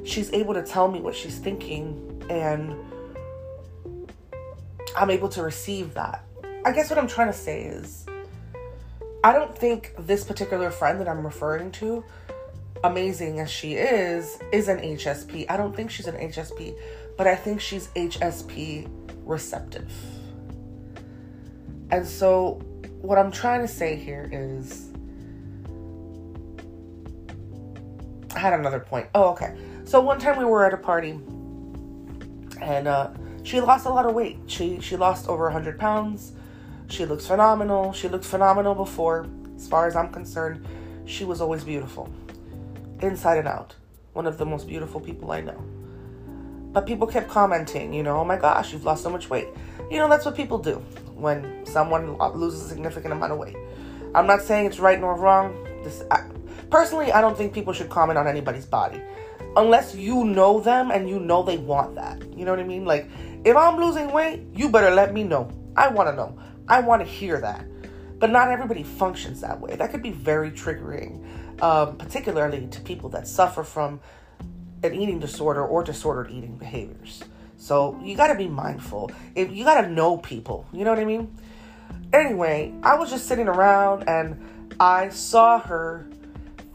she's 0.04 0.33
able 0.33 0.54
to 0.54 0.62
tell 0.62 0.88
me 0.88 1.00
what 1.00 1.16
she's 1.16 1.38
thinking, 1.38 2.23
and 2.30 2.76
I'm 4.97 5.11
able 5.11 5.30
to 5.30 5.42
receive 5.42 5.95
that. 5.95 6.25
I 6.64 6.73
guess 6.73 6.90
what 6.90 6.99
I'm 6.99 7.09
trying 7.09 7.28
to 7.28 7.33
say 7.38 7.62
is 7.64 8.06
I 9.25 9.33
don't 9.33 9.56
think 9.56 9.95
this 9.99 10.23
particular 10.23 10.71
friend 10.71 11.00
that 11.00 11.09
I'm 11.09 11.25
referring 11.25 11.73
to, 11.73 12.04
amazing 12.85 13.40
as 13.40 13.50
she 13.50 13.75
is, 13.75 14.38
is 14.52 14.68
an 14.68 14.78
HSP. 14.78 15.47
I 15.49 15.56
don't 15.56 15.75
think 15.75 15.90
she's 15.90 16.06
an 16.06 16.16
HSP, 16.16 16.76
but 17.16 17.26
I 17.26 17.35
think 17.37 17.61
she's 17.61 17.88
HSP 17.88 18.88
receptive. 19.25 19.90
And 21.90 22.06
so, 22.06 22.54
what 23.00 23.18
I'm 23.18 23.30
trying 23.30 23.61
to 23.61 23.68
say 23.68 23.96
here 23.96 24.28
is 24.32 24.90
I 28.35 28.38
had 28.38 28.52
another 28.52 28.80
point. 28.80 29.08
Oh, 29.14 29.30
okay. 29.30 29.56
So 29.85 30.00
one 30.00 30.18
time 30.18 30.37
we 30.37 30.44
were 30.44 30.66
at 30.66 30.75
a 30.75 30.76
party 30.76 31.18
and 32.61 32.88
uh, 32.88 33.11
she 33.44 33.61
lost 33.61 33.87
a 33.87 33.88
lot 33.88 34.04
of 34.04 34.14
weight. 34.14 34.38
She 34.46 34.78
she 34.80 34.96
lost 34.96 35.28
over 35.28 35.44
100 35.44 35.78
pounds. 35.78 36.32
She 36.88 37.06
looks 37.06 37.26
phenomenal. 37.26 37.92
She 37.92 38.08
looked 38.08 38.25
phenomenal 38.25 38.75
before. 38.75 39.26
As 39.56 39.66
far 39.66 39.87
as 39.87 39.96
I'm 39.96 40.12
concerned, 40.12 40.66
she 41.06 41.25
was 41.25 41.40
always 41.40 41.64
beautiful. 41.64 42.12
Inside 43.00 43.38
and 43.38 43.49
out. 43.49 43.75
One 44.12 44.26
of 44.26 44.37
the 44.37 44.44
most 44.44 44.68
beautiful 44.68 45.00
people 45.00 45.32
I 45.32 45.40
know. 45.40 45.64
But 46.76 46.85
people 46.85 47.06
kept 47.06 47.30
commenting, 47.30 47.95
you 47.95 48.02
know, 48.02 48.18
oh 48.18 48.25
my 48.26 48.37
gosh, 48.37 48.71
you've 48.75 48.85
lost 48.85 49.02
so 49.02 49.09
much 49.09 49.30
weight. 49.30 49.49
You 49.90 49.97
know, 49.97 50.11
that's 50.11 50.26
what 50.26 50.37
people 50.37 50.59
do 50.59 50.75
when 51.14 51.64
someone 51.64 52.18
loses 52.35 52.66
a 52.66 52.68
significant 52.68 53.14
amount 53.14 53.33
of 53.33 53.38
weight. 53.38 53.56
I'm 54.14 54.26
not 54.26 54.42
saying 54.42 54.66
it's 54.66 54.78
right 54.78 55.00
nor 55.00 55.16
wrong. 55.16 55.54
This, 55.83 56.02
I, 56.11 56.28
personally, 56.68 57.12
I 57.12 57.23
don't 57.23 57.35
think 57.35 57.54
people 57.54 57.73
should 57.73 57.88
comment 57.88 58.18
on 58.18 58.26
anybody's 58.26 58.66
body. 58.66 59.00
unless 59.56 59.95
you 59.95 60.25
know 60.25 60.61
them 60.61 60.90
and 60.90 61.09
you 61.09 61.18
know 61.18 61.42
they 61.42 61.56
want 61.56 61.95
that. 61.95 62.23
You 62.37 62.45
know 62.45 62.52
what 62.52 62.61
I 62.61 62.64
mean? 62.64 62.85
Like, 62.85 63.09
if 63.45 63.56
I'm 63.56 63.78
losing 63.78 64.12
weight, 64.12 64.42
you 64.54 64.68
better 64.68 64.90
let 64.90 65.14
me 65.14 65.25
know. 65.25 65.50
I 65.76 65.88
want 65.88 66.09
to 66.11 66.14
know. 66.14 66.38
I 66.68 66.80
want 66.80 67.02
to 67.02 67.09
hear 67.09 67.40
that. 67.40 67.66
But 68.18 68.30
not 68.30 68.50
everybody 68.50 68.83
functions 68.83 69.40
that 69.40 69.61
way. 69.61 69.76
That 69.76 69.90
could 69.90 70.02
be 70.02 70.11
very 70.11 70.50
triggering, 70.50 71.25
um, 71.62 71.97
particularly 71.97 72.66
to 72.68 72.80
people 72.80 73.09
that 73.11 73.26
suffer 73.26 73.62
from 73.62 74.00
an 74.83 74.95
eating 74.95 75.18
disorder 75.18 75.64
or 75.64 75.83
disordered 75.83 76.30
eating 76.30 76.56
behaviors. 76.56 77.23
So 77.56 77.99
you 78.02 78.16
got 78.16 78.28
to 78.28 78.35
be 78.35 78.49
mindful. 78.49 79.11
If 79.35 79.52
you 79.52 79.64
got 79.64 79.80
to 79.80 79.88
know 79.88 80.18
people, 80.18 80.66
you 80.73 80.85
know 80.85 80.90
what 80.90 80.99
I 80.99 81.04
mean? 81.04 81.37
Anyway, 82.12 82.73
I 82.83 82.97
was 82.97 83.11
just 83.11 83.26
sitting 83.26 83.49
around 83.49 84.09
and 84.09 84.75
I 84.78 85.09
saw 85.09 85.59
her 85.61 86.06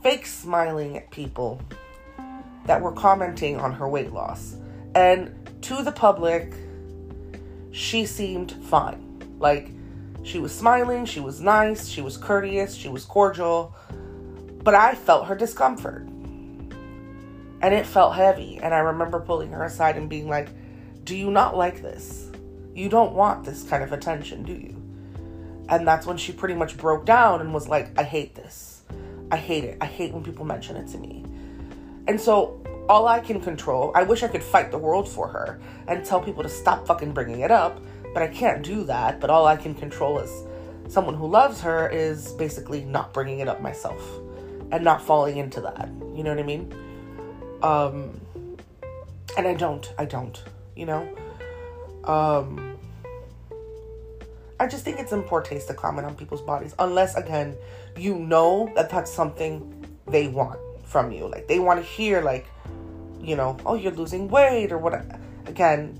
fake 0.01 0.25
smiling 0.25 0.97
at 0.97 1.11
people 1.11 1.61
that 2.65 2.81
were 2.81 2.91
commenting 2.91 3.57
on 3.57 3.73
her 3.73 3.87
weight 3.87 4.11
loss. 4.11 4.55
And 4.95 5.33
to 5.61 5.83
the 5.83 5.91
public, 5.91 6.53
she 7.71 8.05
seemed 8.05 8.51
fine. 8.65 9.21
Like, 9.39 9.71
she 10.23 10.39
was 10.39 10.53
smiling, 10.53 11.05
she 11.05 11.19
was 11.19 11.41
nice, 11.41 11.87
she 11.87 12.01
was 12.01 12.17
courteous, 12.17 12.75
she 12.75 12.89
was 12.89 13.05
cordial, 13.05 13.73
but 14.63 14.75
I 14.75 14.93
felt 14.93 15.27
her 15.27 15.35
discomfort. 15.35 16.07
And 17.61 17.73
it 17.73 17.85
felt 17.85 18.15
heavy. 18.15 18.57
And 18.57 18.73
I 18.73 18.79
remember 18.79 19.19
pulling 19.19 19.51
her 19.51 19.63
aside 19.63 19.97
and 19.97 20.09
being 20.09 20.27
like, 20.27 20.49
Do 21.03 21.15
you 21.15 21.31
not 21.31 21.55
like 21.55 21.81
this? 21.81 22.31
You 22.73 22.89
don't 22.89 23.13
want 23.13 23.43
this 23.43 23.63
kind 23.63 23.83
of 23.83 23.91
attention, 23.91 24.43
do 24.43 24.53
you? 24.53 24.81
And 25.69 25.87
that's 25.87 26.05
when 26.05 26.17
she 26.17 26.31
pretty 26.31 26.55
much 26.55 26.77
broke 26.77 27.05
down 27.05 27.41
and 27.41 27.53
was 27.53 27.67
like, 27.67 27.97
I 27.97 28.03
hate 28.03 28.35
this. 28.35 28.81
I 29.31 29.37
hate 29.37 29.63
it. 29.63 29.77
I 29.79 29.85
hate 29.85 30.13
when 30.13 30.23
people 30.23 30.45
mention 30.45 30.75
it 30.75 30.87
to 30.89 30.97
me. 30.97 31.23
And 32.07 32.19
so 32.19 32.61
all 32.89 33.07
I 33.07 33.19
can 33.19 33.39
control, 33.39 33.91
I 33.95 34.03
wish 34.03 34.23
I 34.23 34.27
could 34.27 34.43
fight 34.43 34.71
the 34.71 34.77
world 34.77 35.07
for 35.07 35.27
her 35.27 35.61
and 35.87 36.03
tell 36.03 36.19
people 36.19 36.43
to 36.43 36.49
stop 36.49 36.85
fucking 36.85 37.13
bringing 37.13 37.41
it 37.41 37.51
up, 37.51 37.81
but 38.13 38.21
I 38.21 38.27
can't 38.27 38.63
do 38.63 38.83
that. 38.85 39.21
But 39.21 39.29
all 39.29 39.45
I 39.47 39.55
can 39.55 39.73
control 39.73 40.19
is 40.19 40.31
someone 40.91 41.15
who 41.15 41.27
loves 41.27 41.61
her 41.61 41.87
is 41.89 42.33
basically 42.33 42.83
not 42.83 43.13
bringing 43.13 43.39
it 43.39 43.47
up 43.47 43.61
myself 43.61 44.01
and 44.71 44.83
not 44.83 45.01
falling 45.01 45.37
into 45.37 45.61
that. 45.61 45.89
You 46.13 46.23
know 46.23 46.31
what 46.31 46.39
I 46.39 46.43
mean? 46.43 46.73
Um, 47.63 48.19
and 49.37 49.47
I 49.47 49.53
don't. 49.53 49.93
I 49.97 50.05
don't. 50.05 50.41
You 50.75 50.85
know? 50.85 51.17
Um, 52.05 52.77
I 54.59 54.67
just 54.67 54.83
think 54.83 54.99
it's 54.99 55.11
in 55.11 55.23
poor 55.23 55.41
taste 55.41 55.67
to 55.67 55.73
comment 55.73 56.05
on 56.05 56.15
people's 56.15 56.41
bodies, 56.41 56.75
unless, 56.79 57.15
again, 57.15 57.55
you 57.97 58.15
know 58.15 58.71
that 58.75 58.89
that's 58.89 59.11
something 59.11 59.85
they 60.07 60.27
want 60.27 60.59
from 60.83 61.11
you. 61.11 61.27
Like, 61.27 61.47
they 61.47 61.59
want 61.59 61.79
to 61.79 61.85
hear, 61.85 62.21
like, 62.21 62.47
you 63.19 63.35
know, 63.35 63.57
oh, 63.65 63.75
you're 63.75 63.91
losing 63.91 64.27
weight 64.27 64.71
or 64.71 64.77
what. 64.77 64.93
Again, 65.45 65.93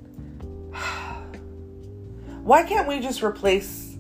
why 2.44 2.64
can't 2.64 2.88
we 2.88 3.00
just 3.00 3.22
replace 3.24 3.92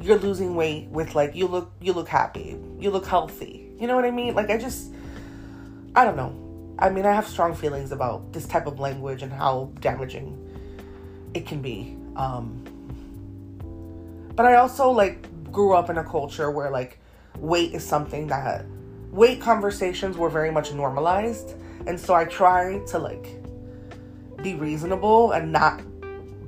you're 0.00 0.18
losing 0.18 0.54
weight 0.54 0.88
with 0.88 1.14
like 1.14 1.34
you 1.34 1.46
look 1.46 1.72
you 1.80 1.92
look 1.92 2.08
happy, 2.08 2.56
you 2.78 2.90
look 2.90 3.06
healthy. 3.06 3.72
You 3.78 3.86
know 3.86 3.96
what 3.96 4.04
I 4.04 4.10
mean? 4.10 4.34
Like 4.34 4.50
I 4.50 4.56
just 4.56 4.92
I 5.96 6.04
don't 6.04 6.16
know. 6.16 6.76
I 6.78 6.90
mean, 6.90 7.06
I 7.06 7.12
have 7.12 7.26
strong 7.26 7.54
feelings 7.54 7.90
about 7.90 8.34
this 8.34 8.46
type 8.46 8.66
of 8.66 8.78
language 8.78 9.22
and 9.22 9.32
how 9.32 9.72
damaging 9.80 10.38
it 11.32 11.46
can 11.46 11.62
be. 11.62 11.96
Um 12.16 12.62
but 14.36 14.44
I 14.44 14.56
also 14.56 14.90
like 14.90 15.26
grew 15.50 15.72
up 15.72 15.88
in 15.88 15.96
a 15.96 16.04
culture 16.04 16.50
where 16.50 16.70
like 16.70 17.00
weight 17.38 17.72
is 17.72 17.82
something 17.82 18.26
that 18.26 18.66
weight 19.10 19.40
conversations 19.40 20.18
were 20.18 20.28
very 20.28 20.50
much 20.50 20.74
normalized. 20.74 21.54
And 21.86 21.98
so 21.98 22.12
I 22.14 22.26
try 22.26 22.80
to 22.88 22.98
like 22.98 23.42
be 24.42 24.54
reasonable 24.54 25.32
and 25.32 25.50
not 25.50 25.80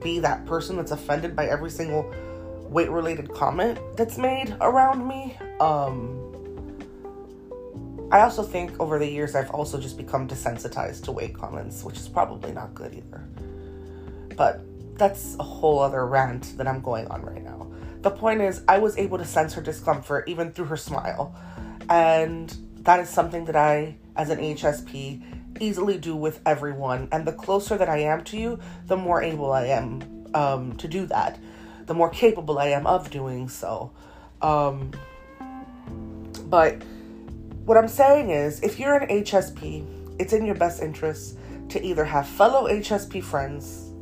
be 0.00 0.18
that 0.18 0.44
person 0.44 0.76
that's 0.76 0.90
offended 0.90 1.34
by 1.34 1.46
every 1.46 1.70
single 1.70 2.12
weight 2.68 2.90
related 2.90 3.32
comment 3.32 3.78
that's 3.96 4.18
made 4.18 4.54
around 4.60 5.08
me. 5.08 5.38
Um 5.60 6.27
I 8.10 8.20
also 8.20 8.42
think 8.42 8.78
over 8.80 8.98
the 8.98 9.06
years 9.06 9.34
I've 9.34 9.50
also 9.50 9.78
just 9.78 9.98
become 9.98 10.26
desensitized 10.26 11.04
to 11.04 11.12
weight 11.12 11.34
comments, 11.34 11.84
which 11.84 11.96
is 11.98 12.08
probably 12.08 12.52
not 12.52 12.74
good 12.74 12.94
either. 12.94 13.28
But 14.34 14.60
that's 14.96 15.36
a 15.38 15.42
whole 15.42 15.78
other 15.78 16.06
rant 16.06 16.56
that 16.56 16.66
I'm 16.66 16.80
going 16.80 17.06
on 17.08 17.22
right 17.22 17.42
now. 17.42 17.70
The 18.00 18.10
point 18.10 18.40
is, 18.40 18.62
I 18.66 18.78
was 18.78 18.96
able 18.96 19.18
to 19.18 19.24
sense 19.24 19.52
her 19.54 19.60
discomfort 19.60 20.28
even 20.28 20.52
through 20.52 20.66
her 20.66 20.76
smile. 20.76 21.34
And 21.90 22.54
that 22.78 23.00
is 23.00 23.10
something 23.10 23.44
that 23.46 23.56
I, 23.56 23.96
as 24.16 24.30
an 24.30 24.38
HSP, 24.38 25.22
easily 25.60 25.98
do 25.98 26.16
with 26.16 26.40
everyone. 26.46 27.08
And 27.12 27.26
the 27.26 27.32
closer 27.32 27.76
that 27.76 27.88
I 27.88 27.98
am 27.98 28.24
to 28.24 28.38
you, 28.38 28.58
the 28.86 28.96
more 28.96 29.22
able 29.22 29.52
I 29.52 29.66
am 29.66 30.26
um, 30.32 30.76
to 30.76 30.88
do 30.88 31.04
that, 31.06 31.38
the 31.86 31.94
more 31.94 32.08
capable 32.08 32.58
I 32.58 32.68
am 32.68 32.86
of 32.86 33.10
doing 33.10 33.48
so. 33.48 33.92
Um, 34.40 34.92
but 36.46 36.80
what 37.68 37.76
I'm 37.76 37.88
saying 37.88 38.30
is, 38.30 38.60
if 38.62 38.80
you're 38.80 38.96
an 38.96 39.08
HSP, 39.08 40.16
it's 40.18 40.32
in 40.32 40.44
your 40.44 40.56
best 40.56 40.82
interest 40.82 41.38
to 41.68 41.84
either 41.84 42.04
have 42.04 42.26
fellow 42.26 42.66
HSP 42.68 43.22
friends 43.22 43.92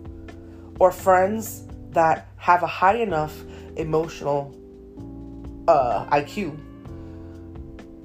or 0.79 0.91
friends 0.93 1.65
that 1.91 2.29
have 2.37 2.63
a 2.63 2.67
high 2.67 2.97
enough 2.97 3.35
emotional 3.77 4.55
uh, 5.69 6.07
IQ 6.07 6.59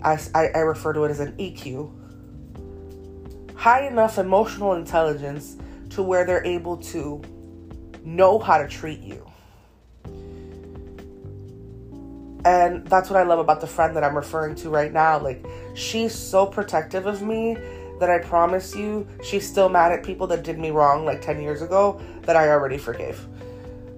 I, 0.04 0.19
I, 0.34 0.47
I 0.47 0.60
refer 0.60 0.93
to 0.93 1.04
it 1.04 1.12
as 1.12 1.19
an 1.19 1.34
EQ, 1.34 1.91
high 3.56 3.86
enough 3.86 4.17
emotional 4.17 4.74
intelligence 4.74 5.58
to 5.91 6.02
where 6.02 6.26
they're 6.26 6.43
able 6.45 6.78
to 6.78 7.21
know 8.04 8.39
how 8.39 8.58
to 8.58 8.67
treat 8.67 9.02
you. 9.02 9.31
And 12.43 12.86
that's 12.88 13.10
what 13.10 13.19
I 13.19 13.23
love 13.23 13.39
about 13.39 13.62
the 13.62 13.67
friend 13.67 13.95
that 13.95 14.04
I'm 14.04 14.15
referring 14.15 14.56
to 14.56 14.69
right 14.69 14.91
now. 14.91 15.19
Like, 15.19 15.45
she's 15.73 16.13
so 16.13 16.45
protective 16.45 17.06
of 17.06 17.21
me 17.21 17.56
that 17.99 18.10
I 18.10 18.17
promise 18.17 18.75
you, 18.75 19.08
she's 19.23 19.47
still 19.47 19.69
mad 19.69 19.91
at 19.91 20.04
people 20.04 20.25
that 20.27 20.43
did 20.43 20.58
me 20.58 20.71
wrong 20.71 21.06
like 21.06 21.21
10 21.21 21.39
years 21.39 21.62
ago 21.62 22.01
that 22.23 22.36
I 22.36 22.49
already 22.49 22.80
forgave. 22.80 23.25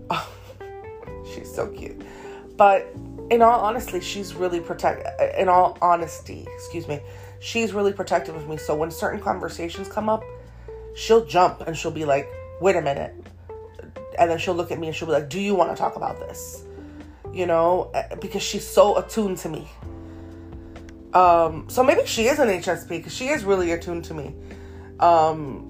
Oh, 0.10 0.30
she's 1.34 1.54
so 1.54 1.68
cute. 1.68 2.02
But 2.58 2.86
in 3.32 3.42
all 3.42 3.62
honesty, 3.62 4.02
she's 4.02 4.36
really 4.36 4.60
protect. 4.60 5.08
In 5.38 5.48
all 5.48 5.78
honesty, 5.82 6.46
excuse 6.54 6.88
me, 6.88 7.00
she's 7.40 7.74
really 7.74 7.94
protective 7.94 8.36
of 8.36 8.48
me. 8.50 8.58
So 8.58 8.76
when 8.76 8.92
certain 8.92 9.22
conversations 9.22 9.88
come 9.88 10.10
up, 10.10 10.24
she'll 10.96 11.26
jump 11.26 11.62
and 11.62 11.76
she'll 11.76 11.92
be 11.92 12.06
like, 12.06 12.28
"Wait 12.62 12.76
a 12.76 12.82
minute," 12.82 13.16
and 14.20 14.30
then 14.30 14.38
she'll 14.38 14.54
look 14.54 14.72
at 14.72 14.80
me 14.80 14.88
and 14.88 14.96
she'll 14.96 15.08
be 15.08 15.14
like, 15.14 15.30
"Do 15.30 15.40
you 15.40 15.56
want 15.56 15.72
to 15.72 15.76
talk 15.76 15.96
about 15.96 16.20
this?" 16.20 16.66
You 17.34 17.48
know, 17.48 17.92
eh, 17.94 18.16
because 18.22 18.44
she's 18.44 18.68
so 18.68 18.98
attuned 18.98 19.40
to 19.40 19.50
me. 19.50 19.68
Um, 21.14 21.68
so 21.68 21.84
maybe 21.84 22.06
she 22.06 22.28
is 22.28 22.40
an 22.40 22.48
HSP 22.48 22.90
because 22.90 23.14
she 23.14 23.28
is 23.28 23.44
really 23.44 23.72
attuned 23.72 24.06
to 24.06 24.14
me. 24.14 24.36
Um, 25.00 25.70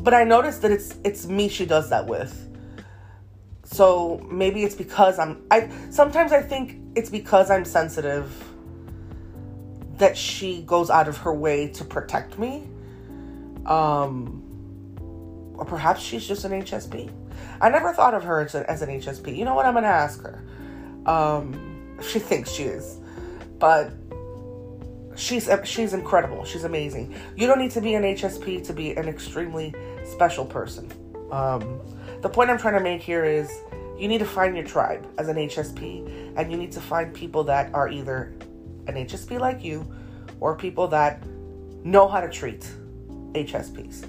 but 0.00 0.14
I 0.14 0.24
noticed 0.24 0.62
that 0.62 0.70
it's 0.70 0.94
it's 1.04 1.26
me 1.26 1.48
she 1.48 1.66
does 1.66 1.90
that 1.90 2.06
with 2.06 2.48
so 3.70 4.26
maybe 4.30 4.64
it's 4.64 4.74
because 4.74 5.18
I'm 5.18 5.42
I 5.50 5.70
sometimes 5.90 6.32
I 6.32 6.40
think 6.40 6.78
it's 6.94 7.10
because 7.10 7.50
I'm 7.50 7.66
sensitive 7.66 8.32
that 9.98 10.16
she 10.16 10.62
goes 10.62 10.88
out 10.88 11.06
of 11.06 11.18
her 11.18 11.34
way 11.34 11.68
to 11.68 11.84
protect 11.84 12.38
me. 12.38 12.66
Um 13.66 14.44
or 15.54 15.66
perhaps 15.66 16.00
she's 16.00 16.26
just 16.26 16.44
an 16.44 16.52
HSP. 16.62 17.12
I 17.60 17.68
never 17.68 17.92
thought 17.92 18.14
of 18.14 18.24
her 18.24 18.40
as, 18.40 18.54
a, 18.54 18.68
as 18.70 18.82
an 18.82 18.88
HSP. 18.88 19.36
You 19.36 19.44
know 19.44 19.54
what? 19.54 19.66
I'm 19.66 19.74
going 19.74 19.84
to 19.84 19.90
ask 19.90 20.22
her. 20.22 20.42
Um 21.06 21.96
she 22.00 22.18
thinks 22.30 22.50
she 22.52 22.64
is. 22.64 22.98
But 23.58 23.92
she's 25.16 25.48
she's 25.64 25.92
incredible. 25.92 26.44
She's 26.44 26.64
amazing. 26.64 27.14
You 27.36 27.46
don't 27.46 27.58
need 27.58 27.72
to 27.72 27.80
be 27.80 27.94
an 27.94 28.02
HSP 28.02 28.64
to 28.64 28.72
be 28.72 28.92
an 28.92 29.08
extremely 29.08 29.74
special 30.04 30.44
person. 30.44 30.90
Um 31.32 31.80
the 32.22 32.28
point 32.28 32.50
I'm 32.50 32.58
trying 32.58 32.74
to 32.74 32.80
make 32.80 33.02
here 33.02 33.24
is 33.24 33.50
you 33.98 34.06
need 34.06 34.18
to 34.18 34.26
find 34.26 34.56
your 34.56 34.64
tribe 34.64 35.06
as 35.18 35.28
an 35.28 35.36
HSP, 35.36 36.34
and 36.36 36.50
you 36.52 36.56
need 36.56 36.70
to 36.72 36.80
find 36.80 37.12
people 37.12 37.42
that 37.44 37.74
are 37.74 37.88
either 37.88 38.32
an 38.86 38.94
HSP 38.94 39.40
like 39.40 39.62
you 39.64 39.86
or 40.40 40.56
people 40.56 40.86
that 40.88 41.24
know 41.84 42.06
how 42.06 42.20
to 42.20 42.28
treat 42.28 42.68
HSPs. 43.32 44.08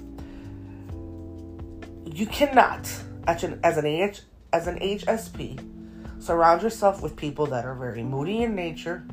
You 2.06 2.26
cannot, 2.26 2.88
as 3.26 3.44
an, 3.44 3.60
as 3.62 3.76
an, 3.76 3.86
H, 3.86 4.22
as 4.52 4.66
an 4.66 4.78
HSP, 4.78 6.22
surround 6.22 6.62
yourself 6.62 7.02
with 7.02 7.16
people 7.16 7.46
that 7.46 7.64
are 7.64 7.74
very 7.74 8.02
moody 8.02 8.42
in 8.42 8.54
nature, 8.54 9.06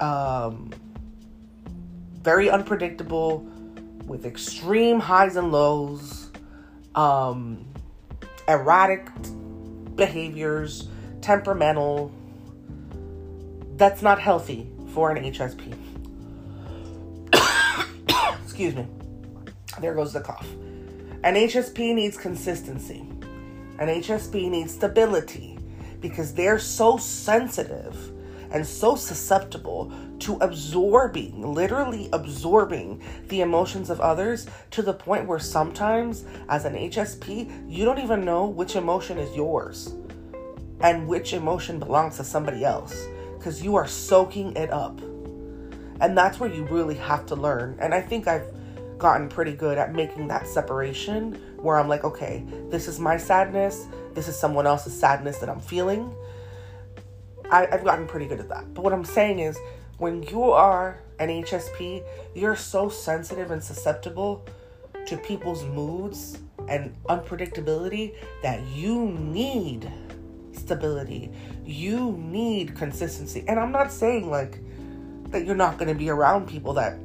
um, 0.00 0.70
very 2.22 2.50
unpredictable, 2.50 3.40
with 4.06 4.26
extreme 4.26 4.98
highs 4.98 5.36
and 5.36 5.52
lows 5.52 6.30
um, 6.94 7.64
erratic 8.48 9.08
behaviors, 9.94 10.88
temperamental. 11.20 12.12
That's 13.76 14.02
not 14.02 14.20
healthy 14.20 14.68
for 14.92 15.10
an 15.10 15.24
HSP. 15.24 15.76
Excuse 18.44 18.74
me. 18.74 18.86
There 19.80 19.94
goes 19.94 20.12
the 20.12 20.20
cough. 20.20 20.46
An 21.24 21.34
HSP 21.34 21.94
needs 21.94 22.16
consistency. 22.16 23.06
An 23.78 23.86
HSP 23.86 24.50
needs 24.50 24.74
stability 24.74 25.56
because 26.00 26.34
they're 26.34 26.58
so 26.58 26.96
sensitive 26.96 28.12
and 28.50 28.66
so 28.66 28.96
susceptible 28.96 29.92
to 30.18 30.36
absorbing, 30.38 31.54
literally 31.54 32.08
absorbing 32.12 33.00
the 33.28 33.40
emotions 33.40 33.88
of 33.88 34.00
others 34.00 34.48
to 34.72 34.82
the 34.82 34.92
point 34.92 35.26
where 35.28 35.38
sometimes, 35.38 36.24
as 36.48 36.64
an 36.64 36.74
HSP, 36.74 37.70
you 37.70 37.84
don't 37.84 38.00
even 38.00 38.24
know 38.24 38.46
which 38.46 38.74
emotion 38.74 39.16
is 39.16 39.34
yours 39.36 39.94
and 40.80 41.06
which 41.06 41.34
emotion 41.34 41.78
belongs 41.78 42.16
to 42.16 42.24
somebody 42.24 42.64
else 42.64 43.06
because 43.38 43.62
you 43.62 43.76
are 43.76 43.86
soaking 43.86 44.56
it 44.56 44.72
up. 44.72 45.00
And 46.00 46.18
that's 46.18 46.40
where 46.40 46.52
you 46.52 46.64
really 46.64 46.96
have 46.96 47.26
to 47.26 47.36
learn. 47.36 47.76
And 47.78 47.94
I 47.94 48.00
think 48.00 48.26
I've 48.26 48.46
gotten 49.02 49.28
pretty 49.28 49.52
good 49.52 49.76
at 49.76 49.94
making 49.94 50.28
that 50.28 50.46
separation 50.46 51.34
where 51.58 51.78
I'm 51.78 51.88
like, 51.88 52.04
okay, 52.04 52.44
this 52.70 52.88
is 52.88 52.98
my 52.98 53.16
sadness, 53.16 53.86
this 54.14 54.28
is 54.28 54.38
someone 54.38 54.66
else's 54.66 54.98
sadness 54.98 55.38
that 55.38 55.50
I'm 55.50 55.60
feeling. 55.60 56.14
I, 57.50 57.66
have 57.66 57.84
gotten 57.84 58.06
pretty 58.06 58.26
good 58.26 58.40
at 58.40 58.48
that. 58.48 58.72
But 58.72 58.82
what 58.82 58.92
I'm 58.94 59.04
saying 59.04 59.40
is, 59.40 59.58
when 59.98 60.22
you 60.22 60.44
are 60.44 61.00
an 61.18 61.28
HSP, 61.28 62.02
you're 62.34 62.56
so 62.56 62.88
sensitive 62.88 63.50
and 63.50 63.62
susceptible 63.62 64.46
to 65.06 65.16
people's 65.18 65.64
moods 65.64 66.38
and 66.68 66.94
unpredictability 67.04 68.14
that 68.42 68.62
you 68.68 69.10
need 69.10 69.90
stability. 70.52 71.30
You 71.64 72.16
need 72.18 72.74
consistency. 72.76 73.44
And 73.48 73.60
I'm 73.60 73.72
not 73.72 73.92
saying 73.92 74.30
like 74.30 74.58
that 75.30 75.44
you're 75.44 75.56
not 75.56 75.78
going 75.78 75.88
to 75.88 75.94
be 75.94 76.08
around 76.08 76.48
people 76.48 76.72
that 76.74 76.98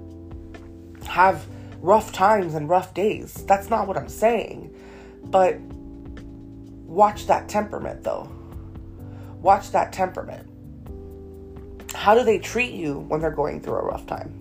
have 1.07 1.45
rough 1.82 2.12
times 2.12 2.54
and 2.56 2.70
rough 2.70 2.94
days. 2.94 3.46
That's 3.48 3.70
not 3.70 3.88
what 3.88 3.98
I'm 3.98 4.10
saying. 4.10 4.76
But 5.26 5.60
watch 5.60 7.28
that 7.28 7.50
temperament 7.50 8.04
though. 8.04 8.32
Watch 9.42 9.72
that 9.72 9.94
temperament. 9.94 10.50
How 11.94 12.16
do 12.16 12.24
they 12.24 12.40
treat 12.40 12.74
you 12.74 13.00
when 13.00 13.22
they're 13.22 13.32
going 13.32 13.62
through 13.62 13.76
a 13.76 13.84
rough 13.84 14.06
time? 14.06 14.34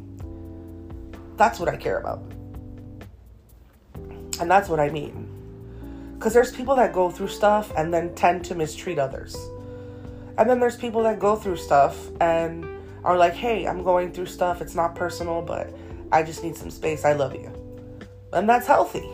That's 1.37 1.61
what 1.61 1.69
I 1.69 1.77
care 1.77 1.99
about. 1.99 2.23
And 4.41 4.51
that's 4.51 4.69
what 4.69 4.81
I 4.81 4.91
mean. 4.91 5.33
Because 6.15 6.33
there's 6.33 6.53
people 6.53 6.77
that 6.77 6.93
go 6.93 7.11
through 7.11 7.29
stuff 7.29 7.73
and 7.77 7.93
then 7.93 8.15
tend 8.15 8.45
to 8.47 8.55
mistreat 8.55 8.99
others. 8.99 9.37
And 10.39 10.49
then 10.49 10.61
there's 10.61 10.77
people 10.77 11.03
that 11.05 11.19
go 11.19 11.37
through 11.37 11.57
stuff 11.57 12.09
and 12.21 12.67
are 13.05 13.17
like, 13.17 13.35
hey, 13.35 13.67
I'm 13.67 13.83
going 13.83 14.13
through 14.13 14.27
stuff. 14.27 14.61
It's 14.61 14.75
not 14.75 14.95
personal, 14.95 15.43
but 15.43 15.75
I 16.13 16.23
just 16.23 16.43
need 16.43 16.57
some 16.57 16.71
space. 16.71 17.05
I 17.05 17.13
love 17.13 17.35
you. 17.35 17.53
And 18.33 18.49
that's 18.49 18.67
healthy. 18.67 19.09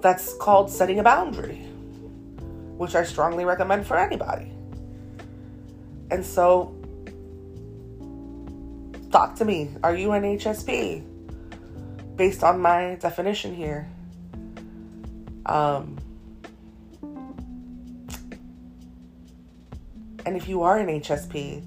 That's 0.00 0.34
called 0.34 0.70
setting 0.70 0.98
a 0.98 1.02
boundary, 1.02 1.56
which 2.76 2.94
I 2.94 3.04
strongly 3.04 3.44
recommend 3.44 3.86
for 3.86 3.96
anybody. 3.96 4.52
And 6.10 6.24
so, 6.24 6.74
talk 9.10 9.34
to 9.36 9.44
me. 9.44 9.70
Are 9.82 9.94
you 9.94 10.12
an 10.12 10.22
HSP? 10.22 11.02
Based 12.16 12.44
on 12.44 12.60
my 12.60 12.96
definition 13.00 13.54
here. 13.54 13.88
Um, 15.46 15.98
and 20.26 20.36
if 20.36 20.48
you 20.48 20.62
are 20.62 20.78
an 20.78 20.88
HSP, 21.00 21.62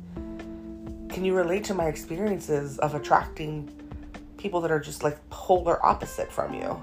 can 1.09 1.25
you 1.25 1.35
relate 1.35 1.63
to 1.65 1.73
my 1.73 1.85
experiences 1.85 2.77
of 2.79 2.95
attracting 2.95 3.69
people 4.37 4.61
that 4.61 4.71
are 4.71 4.79
just 4.79 5.03
like 5.03 5.17
polar 5.29 5.83
opposite 5.85 6.31
from 6.31 6.53
you 6.53 6.81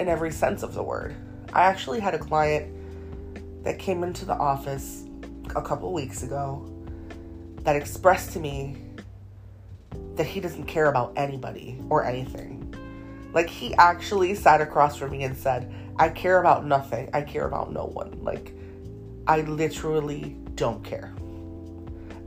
in 0.00 0.08
every 0.08 0.30
sense 0.30 0.62
of 0.62 0.74
the 0.74 0.82
word? 0.82 1.14
I 1.52 1.62
actually 1.62 2.00
had 2.00 2.14
a 2.14 2.18
client 2.18 2.74
that 3.64 3.78
came 3.78 4.02
into 4.02 4.24
the 4.24 4.34
office 4.34 5.04
a 5.54 5.62
couple 5.62 5.92
weeks 5.92 6.22
ago 6.22 6.68
that 7.62 7.76
expressed 7.76 8.32
to 8.32 8.40
me 8.40 8.76
that 10.14 10.26
he 10.26 10.40
doesn't 10.40 10.64
care 10.64 10.86
about 10.86 11.12
anybody 11.16 11.80
or 11.88 12.04
anything. 12.04 12.74
Like 13.32 13.48
he 13.48 13.74
actually 13.74 14.34
sat 14.34 14.60
across 14.60 14.96
from 14.96 15.10
me 15.10 15.24
and 15.24 15.36
said, 15.36 15.72
I 15.98 16.08
care 16.08 16.40
about 16.40 16.64
nothing. 16.64 17.10
I 17.12 17.22
care 17.22 17.46
about 17.46 17.72
no 17.72 17.84
one. 17.84 18.22
Like 18.22 18.54
I 19.26 19.42
literally 19.42 20.36
don't 20.54 20.82
care. 20.82 21.12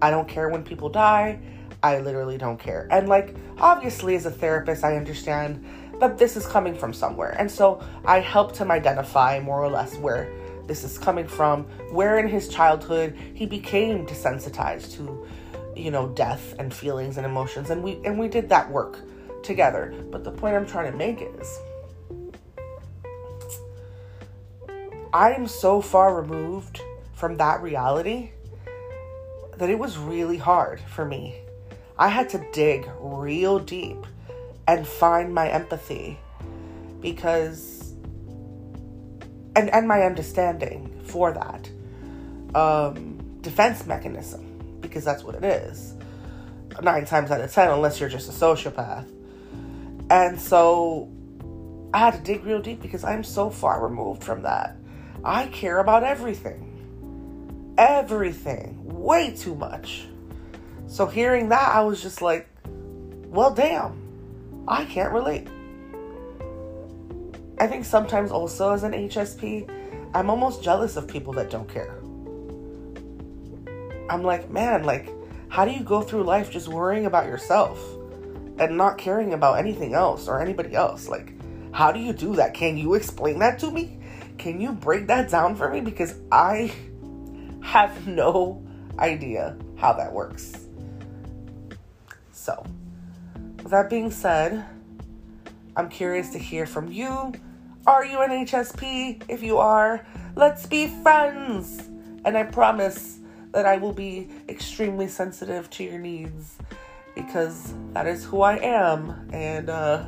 I 0.02 0.10
don't 0.10 0.28
care 0.28 0.50
when 0.50 0.63
people 0.63 0.89
die. 0.89 1.39
I 1.84 2.00
literally 2.00 2.38
don't 2.38 2.60
care. 2.60 2.88
And 2.91 3.10
like 3.10 3.36
obviously 3.60 4.15
as 4.15 4.26
a 4.26 4.32
therapist 4.32 4.84
I 4.84 4.98
understand 4.98 5.65
that 6.00 6.17
this 6.17 6.36
is 6.36 6.46
coming 6.46 6.76
from 6.76 6.94
somewhere. 6.94 7.36
And 7.38 7.50
so 7.50 7.84
I 8.06 8.20
helped 8.20 8.58
him 8.58 8.72
identify 8.72 9.39
more 9.39 9.63
or 9.63 9.70
less 9.70 9.98
where 9.98 10.32
this 10.67 10.84
is 10.84 10.98
coming 10.98 11.28
from, 11.28 11.63
where 11.91 12.17
in 12.20 12.28
his 12.28 12.48
childhood 12.48 13.17
he 13.34 13.46
became 13.46 14.06
desensitized 14.06 14.96
to 14.98 15.28
you 15.76 15.89
know 15.89 16.10
death 16.10 16.54
and 16.60 16.74
feelings 16.74 17.17
and 17.17 17.26
emotions 17.26 17.70
and 17.70 17.82
we 17.82 18.00
and 18.04 18.20
we 18.20 18.28
did 18.28 18.50
that 18.50 18.70
work 18.70 19.00
together. 19.44 19.94
But 20.12 20.24
the 20.24 20.32
point 20.32 20.56
I'm 20.56 20.65
trying 20.65 20.91
to 20.91 20.98
make 20.98 21.22
is 21.22 21.60
I 25.13 25.34
am 25.34 25.48
so 25.48 25.82
far 25.82 26.15
removed 26.15 26.82
from 27.13 27.38
that 27.38 27.62
reality 27.62 28.32
that 29.58 29.70
it 29.70 29.78
was 29.78 29.98
really 29.98 30.38
hard 30.38 30.80
for 30.80 31.06
me. 31.06 31.36
I 32.01 32.07
had 32.07 32.29
to 32.29 32.43
dig 32.51 32.89
real 32.99 33.59
deep 33.59 34.07
and 34.67 34.87
find 34.87 35.35
my 35.35 35.47
empathy 35.49 36.17
because 36.99 37.93
and 39.55 39.69
and 39.69 39.87
my 39.87 40.01
understanding 40.01 40.99
for 41.03 41.31
that 41.31 41.69
um 42.55 43.19
defense 43.41 43.85
mechanism 43.85 44.79
because 44.81 45.05
that's 45.05 45.23
what 45.23 45.35
it 45.35 45.43
is. 45.43 45.93
9 46.81 47.05
times 47.05 47.29
out 47.29 47.39
of 47.39 47.51
10 47.51 47.69
unless 47.69 47.99
you're 47.99 48.09
just 48.09 48.27
a 48.29 48.31
sociopath 48.31 49.07
and 50.09 50.41
so 50.41 51.07
I 51.93 51.99
had 51.99 52.15
to 52.15 52.21
dig 52.21 52.43
real 52.43 52.63
deep 52.63 52.81
because 52.81 53.03
I'm 53.03 53.23
so 53.23 53.51
far 53.51 53.79
removed 53.79 54.23
from 54.23 54.41
that. 54.41 54.75
I 55.23 55.45
care 55.47 55.77
about 55.77 56.03
everything. 56.03 57.75
Everything. 57.77 58.79
Way 58.85 59.35
too 59.35 59.53
much. 59.53 60.07
So 60.91 61.08
hearing 61.08 61.49
that, 61.49 61.73
I 61.73 61.82
was 61.82 62.01
just 62.01 62.21
like, 62.21 62.49
well, 62.65 63.54
damn, 63.54 63.97
I 64.67 64.84
can't 64.86 65.13
relate. 65.13 65.47
I 67.60 67.67
think 67.67 67.86
sometimes 67.86 68.30
also 68.30 68.71
as 68.73 68.84
an 68.84 68.91
HSP, 68.91 69.69
I'm 70.13 70.30
almost 70.30 70.62
jealous 70.62 70.97
of 70.97 71.08
people 71.08 71.32
that 71.34 71.49
don't 71.49 71.69
care. 71.69 71.97
I'm 74.10 74.21
like, 74.21 74.49
man, 74.49 74.84
like, 74.84 75.10
how 75.47 75.63
do 75.63 75.71
you 75.71 75.84
go 75.84 76.01
through 76.01 76.23
life 76.23 76.51
just 76.51 76.67
worrying 76.67 77.06
about 77.06 77.25
yourself? 77.25 77.80
and 78.62 78.77
not 78.77 78.97
caring 78.97 79.34
about 79.34 79.58
anything 79.58 79.95
else 79.95 80.27
or 80.27 80.39
anybody 80.39 80.75
else. 80.75 81.08
Like, 81.08 81.34
how 81.71 81.91
do 81.91 81.99
you 81.99 82.13
do 82.13 82.36
that? 82.36 82.54
Can 82.54 82.77
you 82.77 82.93
explain 82.93 83.39
that 83.39 83.58
to 83.60 83.71
me? 83.71 83.97
Can 84.38 84.62
you 84.62 84.71
break 84.71 85.08
that 85.08 85.32
down 85.32 85.56
for 85.56 85.69
me? 85.71 85.82
Because 85.82 86.15
I 86.32 86.71
have 87.63 88.08
no 88.08 88.63
idea 88.99 89.58
how 89.77 89.93
that 89.93 90.13
works. 90.13 90.61
So, 92.41 92.65
with 93.58 93.69
that 93.69 93.88
being 93.88 94.10
said, 94.10 94.65
I'm 95.75 95.89
curious 95.89 96.32
to 96.32 96.39
hear 96.39 96.65
from 96.65 96.91
you. 96.91 97.34
Are 97.86 98.04
you 98.04 98.23
an 98.23 98.32
HSP? 98.32 99.21
If 99.27 99.43
you 99.43 99.60
are, 99.60 100.04
let's 100.36 100.65
be 100.65 100.88
friends. 100.88 101.88
And 102.25 102.36
I 102.36 102.41
promise 102.41 103.19
that 103.51 103.67
I 103.67 103.77
will 103.77 103.93
be 103.93 104.27
extremely 104.49 105.08
sensitive 105.08 105.69
to 105.69 105.84
your 105.84 105.99
needs 105.99 106.58
because 107.13 107.75
that 107.93 108.08
is 108.08 108.23
who 108.23 108.41
I 108.41 108.56
am. 108.56 109.30
And 109.32 109.69
uh, 109.69 110.06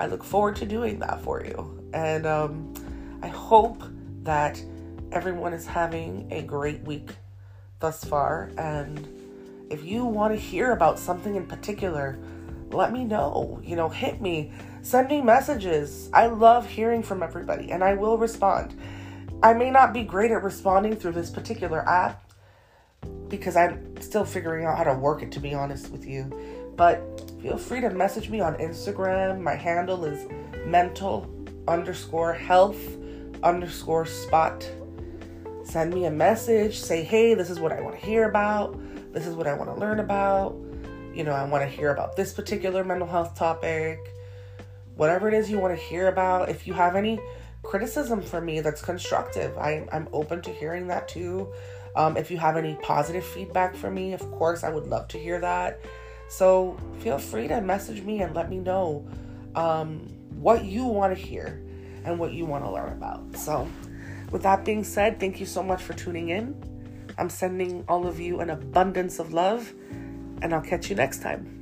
I 0.00 0.06
look 0.06 0.24
forward 0.24 0.56
to 0.56 0.66
doing 0.66 0.98
that 0.98 1.22
for 1.22 1.44
you. 1.44 1.88
And 1.94 2.26
um, 2.26 2.74
I 3.22 3.28
hope 3.28 3.80
that 4.24 4.60
everyone 5.12 5.52
is 5.52 5.68
having 5.68 6.26
a 6.32 6.42
great 6.42 6.80
week 6.82 7.10
thus 7.78 8.02
far. 8.02 8.50
And 8.58 9.23
if 9.74 9.84
you 9.84 10.04
want 10.04 10.32
to 10.32 10.40
hear 10.40 10.72
about 10.72 10.98
something 10.98 11.34
in 11.34 11.46
particular, 11.46 12.18
let 12.70 12.92
me 12.92 13.04
know. 13.04 13.60
You 13.62 13.76
know, 13.76 13.88
hit 13.88 14.20
me, 14.20 14.52
send 14.82 15.08
me 15.08 15.20
messages. 15.20 16.08
I 16.12 16.26
love 16.26 16.66
hearing 16.66 17.02
from 17.02 17.22
everybody 17.22 17.70
and 17.72 17.84
I 17.84 17.94
will 17.94 18.16
respond. 18.16 18.74
I 19.42 19.52
may 19.52 19.70
not 19.70 19.92
be 19.92 20.02
great 20.04 20.30
at 20.30 20.42
responding 20.42 20.96
through 20.96 21.12
this 21.12 21.28
particular 21.28 21.86
app, 21.86 22.32
because 23.28 23.56
I'm 23.56 24.00
still 24.00 24.24
figuring 24.24 24.64
out 24.64 24.78
how 24.78 24.84
to 24.84 24.94
work 24.94 25.22
it, 25.22 25.32
to 25.32 25.40
be 25.40 25.54
honest 25.54 25.90
with 25.90 26.06
you. 26.06 26.72
But 26.76 27.32
feel 27.42 27.58
free 27.58 27.80
to 27.80 27.90
message 27.90 28.30
me 28.30 28.40
on 28.40 28.54
Instagram. 28.56 29.40
My 29.40 29.54
handle 29.54 30.04
is 30.04 30.28
mental 30.66 31.28
underscore 31.66 32.32
health 32.32 32.78
underscore 33.42 34.06
spot. 34.06 34.68
Send 35.64 35.92
me 35.92 36.06
a 36.06 36.10
message. 36.10 36.78
Say, 36.78 37.02
hey, 37.02 37.34
this 37.34 37.50
is 37.50 37.58
what 37.58 37.72
I 37.72 37.80
want 37.80 37.98
to 37.98 38.06
hear 38.06 38.28
about. 38.28 38.78
This 39.14 39.28
is 39.28 39.36
what 39.36 39.46
I 39.46 39.54
want 39.54 39.72
to 39.72 39.80
learn 39.80 40.00
about. 40.00 40.56
you 41.14 41.22
know, 41.22 41.30
I 41.30 41.44
want 41.44 41.62
to 41.62 41.68
hear 41.68 41.92
about 41.92 42.16
this 42.16 42.32
particular 42.32 42.82
mental 42.82 43.06
health 43.06 43.36
topic, 43.36 44.00
whatever 44.96 45.28
it 45.28 45.34
is 45.34 45.48
you 45.48 45.60
want 45.60 45.78
to 45.78 45.80
hear 45.80 46.08
about. 46.08 46.48
If 46.48 46.66
you 46.66 46.74
have 46.74 46.96
any 46.96 47.20
criticism 47.62 48.20
for 48.20 48.40
me 48.40 48.60
that's 48.60 48.82
constructive, 48.82 49.56
I, 49.56 49.86
I'm 49.92 50.08
open 50.12 50.42
to 50.42 50.50
hearing 50.50 50.88
that 50.88 51.06
too. 51.06 51.52
Um, 51.94 52.16
if 52.16 52.32
you 52.32 52.38
have 52.38 52.56
any 52.56 52.74
positive 52.82 53.24
feedback 53.24 53.76
for 53.76 53.88
me, 53.88 54.14
of 54.14 54.20
course, 54.32 54.64
I 54.64 54.70
would 54.70 54.88
love 54.88 55.06
to 55.08 55.18
hear 55.18 55.40
that. 55.40 55.78
So 56.28 56.76
feel 56.98 57.18
free 57.18 57.46
to 57.46 57.60
message 57.60 58.02
me 58.02 58.20
and 58.20 58.34
let 58.34 58.50
me 58.50 58.58
know 58.58 59.06
um, 59.54 60.00
what 60.30 60.64
you 60.64 60.84
want 60.86 61.16
to 61.16 61.22
hear 61.22 61.62
and 62.04 62.18
what 62.18 62.32
you 62.32 62.46
want 62.46 62.64
to 62.64 62.70
learn 62.72 62.92
about. 62.92 63.36
So, 63.36 63.68
with 64.32 64.42
that 64.42 64.64
being 64.64 64.82
said, 64.82 65.20
thank 65.20 65.38
you 65.38 65.46
so 65.46 65.62
much 65.62 65.80
for 65.80 65.92
tuning 65.92 66.30
in. 66.30 66.73
I'm 67.18 67.30
sending 67.30 67.84
all 67.88 68.06
of 68.06 68.18
you 68.18 68.40
an 68.40 68.50
abundance 68.50 69.18
of 69.18 69.32
love, 69.32 69.72
and 70.42 70.54
I'll 70.54 70.62
catch 70.62 70.90
you 70.90 70.96
next 70.96 71.22
time. 71.22 71.53